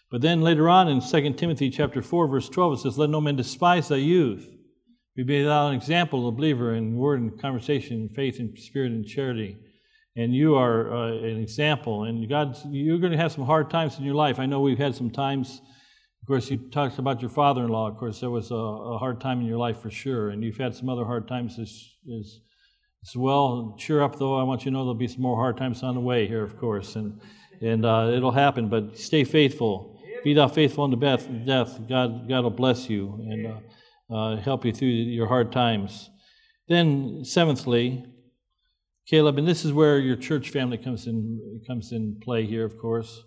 But 0.10 0.22
then 0.22 0.42
later 0.42 0.70
on 0.70 0.88
in 0.88 1.02
2 1.02 1.34
Timothy 1.34 1.70
chapter 1.70 2.02
4, 2.02 2.28
verse 2.28 2.50
12, 2.50 2.74
it 2.74 2.82
says, 2.82 2.98
Let 2.98 3.10
no 3.10 3.22
man 3.22 3.36
despise 3.36 3.90
thy 3.90 3.98
youth. 3.98 4.50
Be 5.16 5.44
thou 5.44 5.70
an 5.70 5.76
example 5.76 6.28
of 6.28 6.34
a 6.34 6.38
believer 6.38 6.76
in 6.76 6.96
word 6.96 7.20
and 7.20 7.42
conversation, 7.42 8.02
in 8.02 8.10
faith 8.10 8.40
and 8.40 8.58
spirit 8.58 8.92
and 8.92 9.06
charity 9.06 9.58
and 10.18 10.34
you 10.34 10.56
are 10.56 10.92
uh, 10.92 11.12
an 11.12 11.40
example. 11.40 12.06
And 12.06 12.28
God, 12.28 12.58
you're 12.72 12.98
going 12.98 13.12
to 13.12 13.18
have 13.18 13.32
some 13.32 13.46
hard 13.46 13.70
times 13.70 14.00
in 14.00 14.04
your 14.04 14.16
life. 14.16 14.40
I 14.40 14.48
know 14.48 14.60
we've 14.60 14.78
had 14.78 14.96
some 14.96 15.12
times. 15.12 15.62
Of 16.22 16.28
course, 16.28 16.50
you 16.50 16.58
talked 16.58 16.98
about 16.98 17.22
your 17.22 17.30
father-in-law. 17.30 17.90
Of 17.90 17.98
course, 17.98 18.20
there 18.20 18.32
was 18.32 18.50
a, 18.50 18.56
a 18.56 18.98
hard 18.98 19.22
time 19.22 19.40
in 19.40 19.46
your 19.46 19.60
life 19.60 19.80
for 19.80 19.92
sure, 19.92 20.32
and 20.32 20.44
you've 20.44 20.58
had 20.58 20.74
some 20.74 20.90
other 20.90 21.06
hard 21.06 21.28
times 21.28 21.60
as, 21.60 21.88
as, 22.20 22.40
as 23.06 23.16
well. 23.16 23.76
Cheer 23.78 24.02
up, 24.02 24.18
though. 24.18 24.36
I 24.38 24.44
want 24.44 24.62
you 24.62 24.72
to 24.72 24.74
know 24.74 24.80
there'll 24.80 24.96
be 24.96 25.08
some 25.08 25.22
more 25.22 25.38
hard 25.38 25.56
times 25.56 25.84
on 25.84 25.94
the 25.94 26.02
way 26.02 26.28
here, 26.28 26.44
of 26.44 26.58
course, 26.58 26.96
and 26.96 27.22
and 27.62 27.86
uh, 27.86 28.12
it'll 28.14 28.32
happen. 28.32 28.70
But 28.70 28.98
stay 28.98 29.24
faithful. 29.24 29.97
Be 30.24 30.34
thou 30.34 30.48
faithful 30.48 30.84
unto 30.84 30.98
death. 30.98 31.80
God, 31.88 32.28
God 32.28 32.44
will 32.44 32.50
bless 32.50 32.90
you 32.90 33.20
and 33.30 33.48
uh, 33.48 34.14
uh, 34.14 34.38
help 34.38 34.66
you 34.66 34.72
through 34.72 34.90
your 34.90 35.28
hard 35.28 35.52
times. 35.52 36.10
Then, 36.68 37.24
seventhly, 37.24 38.06
Caleb, 39.08 39.38
and 39.38 39.48
this 39.48 39.64
is 39.64 39.72
where 39.72 40.00
your 40.00 40.18
church 40.18 40.50
family 40.50 40.78
comes 40.78 41.08
in 41.08 41.62
comes 41.66 41.92
in 41.92 42.20
play 42.22 42.46
here, 42.46 42.66
of 42.66 42.78
course. 42.78 43.24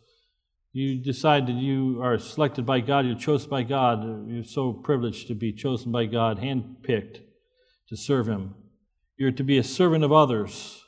You 0.73 1.03
decide 1.03 1.47
that 1.47 1.55
you 1.55 2.01
are 2.03 2.19
selected 2.19 2.65
by 2.65 2.81
God, 2.81 3.07
you're 3.07 3.17
chosen 3.17 3.51
by 3.51 3.63
God. 3.63 4.29
You're 4.29 4.45
so 4.45 4.73
privileged 4.73 5.27
to 5.29 5.35
be 5.35 5.53
chosen 5.53 5.91
by 5.91 6.07
God, 6.07 6.39
handpicked 6.39 7.21
to 7.89 7.97
serve 7.97 8.29
Him. 8.29 8.55
You're 9.17 9.33
to 9.33 9.43
be 9.43 9.59
a 9.59 9.65
servant 9.65 10.05
of 10.05 10.13
others. 10.13 10.85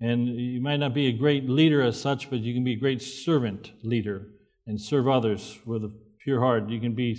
And 0.00 0.28
you 0.28 0.60
might 0.60 0.78
not 0.78 0.94
be 0.94 1.06
a 1.06 1.12
great 1.12 1.48
leader 1.48 1.82
as 1.82 2.00
such, 2.00 2.30
but 2.30 2.40
you 2.40 2.54
can 2.54 2.64
be 2.64 2.72
a 2.72 2.78
great 2.80 3.02
servant 3.02 3.72
leader 3.84 4.28
and 4.66 4.80
serve 4.80 5.08
others 5.08 5.58
with 5.66 5.84
a 5.84 5.92
pure 6.22 6.40
heart. 6.40 6.68
You 6.68 6.80
can 6.80 6.94
be 6.94 7.16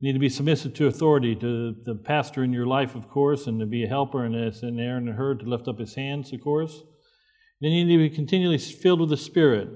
need 0.00 0.12
to 0.12 0.18
be 0.18 0.28
submissive 0.28 0.74
to 0.74 0.86
authority, 0.86 1.34
to 1.34 1.74
the 1.84 1.94
pastor 1.94 2.44
in 2.44 2.52
your 2.52 2.66
life, 2.66 2.94
of 2.94 3.08
course, 3.08 3.46
and 3.46 3.58
to 3.58 3.64
be 3.64 3.84
a 3.84 3.88
helper, 3.88 4.24
and 4.24 4.36
as 4.36 4.62
in 4.62 4.78
Aaron 4.78 5.08
and 5.08 5.16
Hur 5.16 5.36
to 5.36 5.46
lift 5.46 5.66
up 5.66 5.78
his 5.78 5.94
hands, 5.94 6.30
of 6.32 6.42
course. 6.42 6.82
Then 7.60 7.70
you 7.70 7.86
need 7.86 7.96
to 7.96 8.10
be 8.10 8.14
continually 8.14 8.58
filled 8.58 9.00
with 9.00 9.08
the 9.08 9.16
Spirit. 9.16 9.68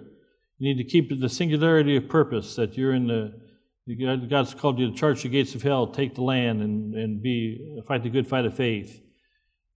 You 0.58 0.74
need 0.74 0.82
to 0.82 0.88
keep 0.88 1.08
the 1.18 1.28
singularity 1.30 1.96
of 1.96 2.10
purpose 2.10 2.56
that 2.56 2.76
you're 2.76 2.92
in 2.92 3.06
the 3.06 3.32
God's 4.28 4.52
called 4.52 4.78
you 4.78 4.90
to 4.90 4.94
charge 4.94 5.22
the 5.22 5.30
gates 5.30 5.54
of 5.54 5.62
hell, 5.62 5.86
take 5.86 6.14
the 6.14 6.22
land, 6.22 6.60
and, 6.60 6.94
and 6.94 7.22
be 7.22 7.80
fight 7.86 8.02
the 8.02 8.10
good 8.10 8.28
fight 8.28 8.44
of 8.44 8.54
faith. 8.54 9.00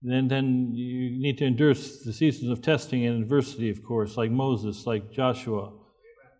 And 0.03 0.29
then 0.29 0.71
you 0.75 1.19
need 1.19 1.39
to 1.39 1.45
endure 1.45 1.73
the 1.73 2.13
seasons 2.13 2.51
of 2.51 2.61
testing 2.61 3.07
and 3.07 3.23
adversity, 3.23 3.71
of 3.71 3.83
course, 3.83 4.15
like 4.15 4.29
Moses, 4.29 4.85
like 4.85 5.11
Joshua. 5.11 5.71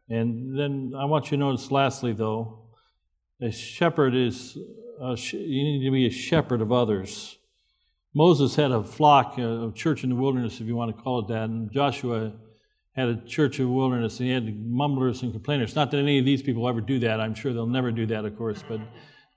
And 0.10 0.58
then 0.58 0.94
I 0.98 1.06
want 1.06 1.26
you 1.26 1.38
to 1.38 1.38
notice, 1.38 1.72
lastly, 1.72 2.14
though, 2.14 2.68
a 3.42 3.52
shepherd 3.52 4.16
is, 4.16 4.58
a 5.02 5.16
sh- 5.18 5.34
you 5.34 5.64
need 5.64 5.86
to 5.86 5.92
be 5.92 6.06
a 6.06 6.12
shepherd 6.12 6.62
of 6.62 6.72
others. 6.72 7.38
Moses 8.14 8.56
had 8.56 8.72
a 8.72 8.84
flock, 8.84 9.38
a 9.38 9.72
church 9.74 10.04
in 10.04 10.10
the 10.12 10.16
wilderness, 10.16 10.62
if 10.62 10.68
you 10.68 10.76
want 10.76 10.96
to 10.96 11.02
call 11.02 11.20
it 11.20 11.28
that, 11.30 11.50
and 11.50 11.72
Joshua 11.72 12.34
had 12.96 13.10
a 13.10 13.16
church 13.26 13.60
of 13.60 13.66
the 13.66 13.72
wilderness, 13.72 14.20
and 14.20 14.28
he 14.28 14.34
had 14.34 14.68
mumblers 14.68 15.24
and 15.24 15.32
complainers. 15.32 15.76
Not 15.76 15.90
that 15.92 15.98
any 15.98 16.20
of 16.20 16.26
these 16.26 16.44
people 16.44 16.70
ever 16.70 16.80
do 16.80 17.00
that. 17.00 17.20
I'm 17.20 17.34
sure 17.34 17.52
they'll 17.52 17.66
never 17.66 17.92
do 17.92 18.06
that, 18.08 18.24
of 18.24 18.38
course. 18.38 18.64
But 18.68 18.82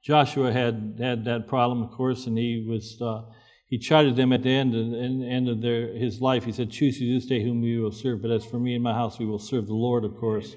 Joshua 0.03 0.53
had 0.53 0.99
had 1.01 1.25
that 1.25 1.49
problem, 1.49 1.83
of 1.83 1.91
course, 1.91 2.27
and 2.27 2.37
he 2.37 2.67
was 2.69 3.01
uh, 3.01 3.23
he 3.67 3.79
chided 3.79 4.17
them 4.17 4.33
at 4.33 4.43
the 4.43 4.51
end 4.51 4.75
of, 4.75 4.95
end 4.95 5.49
of 5.49 5.61
their, 5.61 5.89
his 5.95 6.21
life. 6.21 6.45
He 6.45 6.53
said, 6.53 6.71
"Choose 6.71 7.01
you 7.01 7.15
this 7.15 7.27
day 7.27 7.43
whom 7.43 7.63
you 7.63 7.83
will 7.83 7.93
serve, 7.93 8.23
but 8.23 8.31
as 8.31 8.45
for 8.45 8.59
me 8.59 8.75
and 8.75 8.83
my 8.83 8.95
house, 8.95 9.19
we 9.19 9.27
will 9.27 9.39
serve 9.39 9.67
the 9.67 9.75
Lord." 9.75 10.05
Of 10.05 10.17
course. 10.17 10.55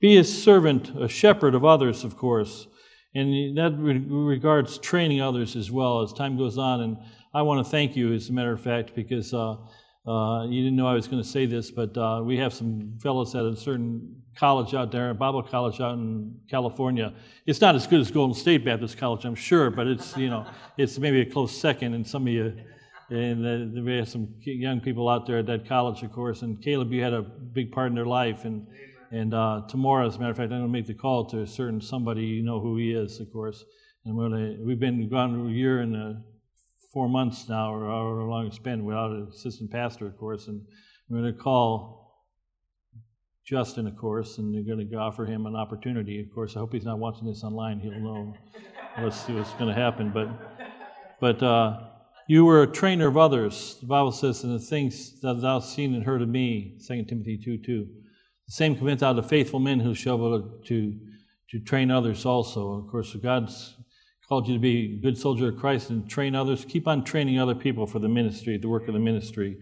Be 0.00 0.18
a 0.18 0.24
servant, 0.24 0.92
a 1.00 1.08
shepherd 1.08 1.54
of 1.54 1.64
others, 1.64 2.04
of 2.04 2.16
course. 2.16 2.66
And 3.14 3.56
that 3.56 3.74
regards 3.78 4.76
training 4.78 5.20
others 5.20 5.56
as 5.56 5.70
well 5.70 6.02
as 6.02 6.12
time 6.12 6.36
goes 6.36 6.58
on. 6.58 6.80
And 6.80 6.96
I 7.32 7.42
want 7.42 7.64
to 7.64 7.70
thank 7.70 7.96
you, 7.96 8.12
as 8.12 8.28
a 8.28 8.32
matter 8.32 8.52
of 8.52 8.60
fact, 8.60 8.94
because 8.94 9.32
uh, 9.32 9.54
uh, 10.06 10.46
you 10.46 10.62
didn't 10.62 10.76
know 10.76 10.88
I 10.88 10.94
was 10.94 11.06
going 11.06 11.22
to 11.22 11.28
say 11.28 11.46
this, 11.46 11.70
but 11.70 11.96
uh, 11.96 12.20
we 12.24 12.36
have 12.38 12.52
some 12.52 12.98
fellows 13.00 13.34
at 13.34 13.44
a 13.44 13.56
certain 13.56 14.16
college 14.36 14.74
out 14.74 14.90
there, 14.90 15.12
Bible 15.14 15.42
college 15.42 15.80
out 15.80 15.94
in 15.94 16.38
California. 16.50 17.14
It's 17.46 17.60
not 17.60 17.74
as 17.74 17.86
good 17.86 18.00
as 18.00 18.10
Golden 18.10 18.34
State 18.34 18.64
Baptist 18.64 18.98
College, 18.98 19.24
I'm 19.24 19.34
sure, 19.34 19.70
but 19.70 19.86
it's 19.86 20.16
you 20.16 20.28
know 20.30 20.46
it's 20.76 20.98
maybe 20.98 21.20
a 21.20 21.26
close 21.26 21.56
second. 21.56 21.94
And 21.94 22.06
some 22.06 22.26
of 22.26 22.32
you, 22.32 22.56
and 23.10 23.78
uh, 23.78 23.82
we 23.82 23.96
have 23.96 24.08
some 24.08 24.34
young 24.40 24.80
people 24.80 25.08
out 25.08 25.26
there 25.26 25.38
at 25.38 25.46
that 25.46 25.68
college, 25.68 26.02
of 26.02 26.12
course. 26.12 26.42
And 26.42 26.62
Caleb, 26.62 26.92
you 26.92 27.02
had 27.02 27.12
a 27.12 27.22
big 27.22 27.72
part 27.72 27.88
in 27.88 27.94
their 27.94 28.06
life, 28.06 28.44
and 28.44 28.66
and 29.14 29.32
uh, 29.32 29.62
tomorrow, 29.68 30.08
as 30.08 30.16
a 30.16 30.18
matter 30.18 30.32
of 30.32 30.36
fact, 30.36 30.50
I'm 30.50 30.58
going 30.58 30.62
to 30.62 30.68
make 30.68 30.86
the 30.86 30.94
call 30.94 31.24
to 31.26 31.42
a 31.42 31.46
certain 31.46 31.80
somebody, 31.80 32.22
you 32.22 32.42
know 32.42 32.58
who 32.58 32.76
he 32.76 32.92
is, 32.92 33.20
of 33.20 33.32
course. 33.32 33.64
And 34.04 34.16
we're 34.16 34.28
to, 34.28 34.56
we've 34.60 34.80
been 34.80 35.08
gone 35.08 35.46
a 35.46 35.50
year 35.50 35.80
and 35.82 35.96
uh, 35.96 36.18
four 36.92 37.08
months 37.08 37.48
now, 37.48 37.72
or 37.72 37.86
however 37.86 38.24
long 38.24 38.46
it's 38.48 38.58
been, 38.58 38.84
without 38.84 39.12
an 39.12 39.28
assistant 39.32 39.70
pastor, 39.70 40.06
of 40.06 40.16
course. 40.18 40.48
And 40.48 40.60
we're 41.08 41.20
going 41.20 41.32
to 41.32 41.38
call 41.38 42.03
Justin, 43.46 43.86
of 43.86 43.96
course, 43.96 44.38
and 44.38 44.54
they're 44.54 44.62
going 44.62 44.88
to 44.88 44.96
offer 44.96 45.26
him 45.26 45.44
an 45.44 45.54
opportunity. 45.54 46.20
Of 46.20 46.34
course, 46.34 46.56
I 46.56 46.60
hope 46.60 46.72
he's 46.72 46.84
not 46.84 46.98
watching 46.98 47.26
this 47.26 47.44
online. 47.44 47.78
He'll 47.78 47.92
know 48.00 48.34
what's, 48.98 49.28
what's 49.28 49.52
going 49.52 49.74
to 49.74 49.80
happen. 49.80 50.10
But, 50.10 50.28
but 51.20 51.42
uh, 51.42 51.80
you 52.26 52.46
were 52.46 52.62
a 52.62 52.66
trainer 52.66 53.06
of 53.06 53.18
others. 53.18 53.76
The 53.80 53.86
Bible 53.86 54.12
says, 54.12 54.44
"In 54.44 54.52
the 54.52 54.58
things 54.58 55.20
that 55.20 55.42
thou 55.42 55.60
hast 55.60 55.74
seen 55.74 55.94
and 55.94 56.02
heard 56.02 56.22
of 56.22 56.28
me," 56.28 56.78
2 56.86 57.04
Timothy 57.04 57.36
2 57.36 57.58
2. 57.58 57.86
The 58.46 58.52
same 58.52 58.76
commit 58.76 59.00
thou 59.00 59.12
to 59.12 59.22
faithful 59.22 59.60
men 59.60 59.80
who 59.80 59.94
shall 59.94 60.18
be 60.18 60.66
to, 60.68 60.98
to 61.50 61.60
train 61.60 61.90
others 61.90 62.24
also. 62.24 62.78
Of 62.78 62.90
course, 62.90 63.14
God's 63.14 63.74
called 64.28 64.48
you 64.48 64.54
to 64.54 64.60
be 64.60 64.96
a 64.98 65.02
good 65.02 65.18
soldier 65.18 65.48
of 65.48 65.58
Christ 65.58 65.90
and 65.90 66.08
train 66.08 66.34
others. 66.34 66.64
Keep 66.64 66.88
on 66.88 67.04
training 67.04 67.38
other 67.38 67.54
people 67.54 67.86
for 67.86 67.98
the 67.98 68.08
ministry, 68.08 68.56
the 68.56 68.68
work 68.68 68.88
of 68.88 68.94
the 68.94 69.00
ministry. 69.00 69.58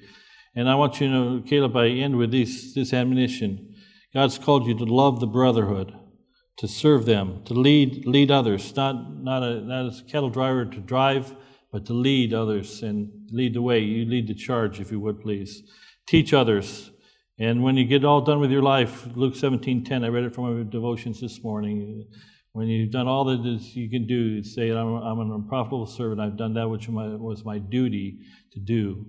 And 0.55 0.69
I 0.69 0.75
want 0.75 1.01
you 1.01 1.09
to 1.09 1.13
know, 1.13 1.43
Caleb, 1.45 1.77
I 1.77 1.89
end 1.89 2.17
with 2.17 2.31
this, 2.31 2.75
this 2.75 2.93
admonition. 2.93 3.72
God's 4.15 4.39
called 4.39 4.67
you 4.67 4.77
to 4.77 4.85
love 4.85 5.21
the 5.21 5.27
brotherhood, 5.27 5.95
to 6.59 6.69
serve 6.69 7.07
them, 7.07 7.43
to 7.47 7.55
lead 7.55 8.07
lead 8.07 8.31
others, 8.31 8.77
not, 8.77 9.23
not, 9.23 9.43
a, 9.43 9.61
not 9.63 9.87
as 9.87 10.01
a 10.01 10.05
cattle 10.05 10.29
driver 10.29 10.67
to 10.67 10.81
drive, 10.81 11.35
but 11.71 11.87
to 11.87 11.95
lead 11.95 12.35
others 12.35 12.83
and 12.83 13.11
lead 13.31 13.55
the 13.55 13.63
way. 13.63 13.79
You 13.79 14.05
lead 14.05 14.29
the 14.29 14.35
charge, 14.35 14.81
if 14.81 14.91
you 14.93 15.01
would, 15.01 15.21
please. 15.21 15.63
Teach 16.07 16.35
others, 16.35 16.91
and 17.39 17.63
when 17.63 17.77
you 17.77 17.87
get 17.87 18.05
all 18.05 18.21
done 18.21 18.41
with 18.41 18.51
your 18.51 18.63
life, 18.63 19.07
Luke 19.15 19.35
17 19.35 19.85
10, 19.85 20.05
I 20.05 20.09
read 20.09 20.25
it 20.25 20.35
from 20.35 20.59
my 20.59 20.71
devotions 20.71 21.21
this 21.21 21.43
morning. 21.43 22.07
When 22.53 22.69
you've 22.69 22.93
done 22.93 23.09
all 23.09 23.25
that 23.25 23.43
you 23.43 23.89
can 23.89 24.07
do, 24.07 24.43
say, 24.45 24.71
I'm, 24.71 24.95
I'm 24.97 25.21
an 25.21 25.33
unprofitable 25.33 25.87
servant. 25.87 26.21
I've 26.21 26.37
done 26.37 26.53
that 26.55 26.69
which 26.69 26.87
was 26.89 27.47
my 27.47 27.59
duty 27.59 28.19
to 28.53 28.61
do. 28.61 29.07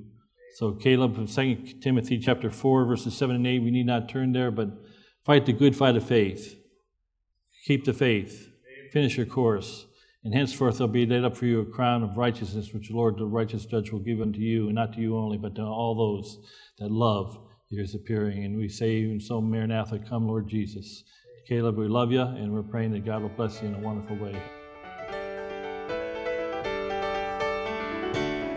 So, 0.56 0.72
Caleb, 0.76 1.28
2 1.28 1.56
Timothy 1.82 2.20
chapter 2.20 2.50
4, 2.50 2.86
verses 2.86 3.18
7 3.18 3.36
and 3.36 3.46
8, 3.46 3.60
we 3.60 3.72
need 3.72 3.86
not 3.86 4.08
turn 4.08 4.32
there, 4.32 4.50
but 4.50 4.70
fight 5.24 5.46
the 5.46 5.54
good 5.54 5.76
fight 5.76 5.96
of 5.96 6.06
faith. 6.06 6.58
Keep 7.66 7.86
the 7.86 7.94
faith. 7.94 8.50
Finish 8.92 9.18
your 9.18 9.26
course. 9.26 9.86
And 10.24 10.34
henceforth 10.34 10.78
there'll 10.78 10.92
be 10.92 11.06
laid 11.06 11.24
up 11.24 11.36
for 11.36 11.46
you 11.46 11.60
a 11.60 11.66
crown 11.66 12.04
of 12.04 12.18
righteousness, 12.18 12.74
which 12.74 12.90
the 12.90 12.96
Lord, 12.96 13.18
the 13.18 13.26
righteous 13.26 13.66
judge, 13.66 13.92
will 13.92 14.00
give 14.00 14.22
unto 14.22 14.40
you, 14.40 14.68
and 14.68 14.76
not 14.76 14.94
to 14.94 15.02
you 15.02 15.18
only, 15.18 15.38
but 15.38 15.56
to 15.56 15.62
all 15.64 15.96
those 15.96 16.40
that 16.80 16.92
love 16.92 17.38
years 17.70 17.96
appearing. 17.96 18.46
And 18.46 18.58
we 18.58 18.70
say, 18.70 18.92
even 18.92 19.20
so, 19.20 19.42
Maranatha, 19.42 20.00
come, 20.00 20.28
Lord 20.28 20.48
Jesus. 20.48 21.04
Caleb, 21.48 21.78
we 21.78 21.88
love 21.88 22.12
you, 22.12 22.22
and 22.22 22.54
we're 22.54 22.64
praying 22.64 22.92
that 22.94 23.06
God 23.06 23.22
will 23.22 23.30
bless 23.30 23.62
you 23.62 23.68
in 23.68 23.76
a 23.76 23.80
wonderful 23.80 24.16
way. 24.16 24.42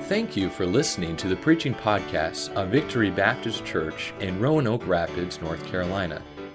Thank 0.05 0.37
you 0.37 0.51
for 0.51 0.67
listening 0.67 1.17
to 1.17 1.27
the 1.27 1.35
preaching 1.35 1.75
podcast 1.75 2.55
of 2.55 2.69
Victory 2.69 3.11
Baptist 3.11 3.65
Church 3.65 4.15
in 4.21 4.39
Roanoke 4.39 4.87
Rapids, 4.87 5.41
North 5.41 5.67
Carolina, 5.67 6.23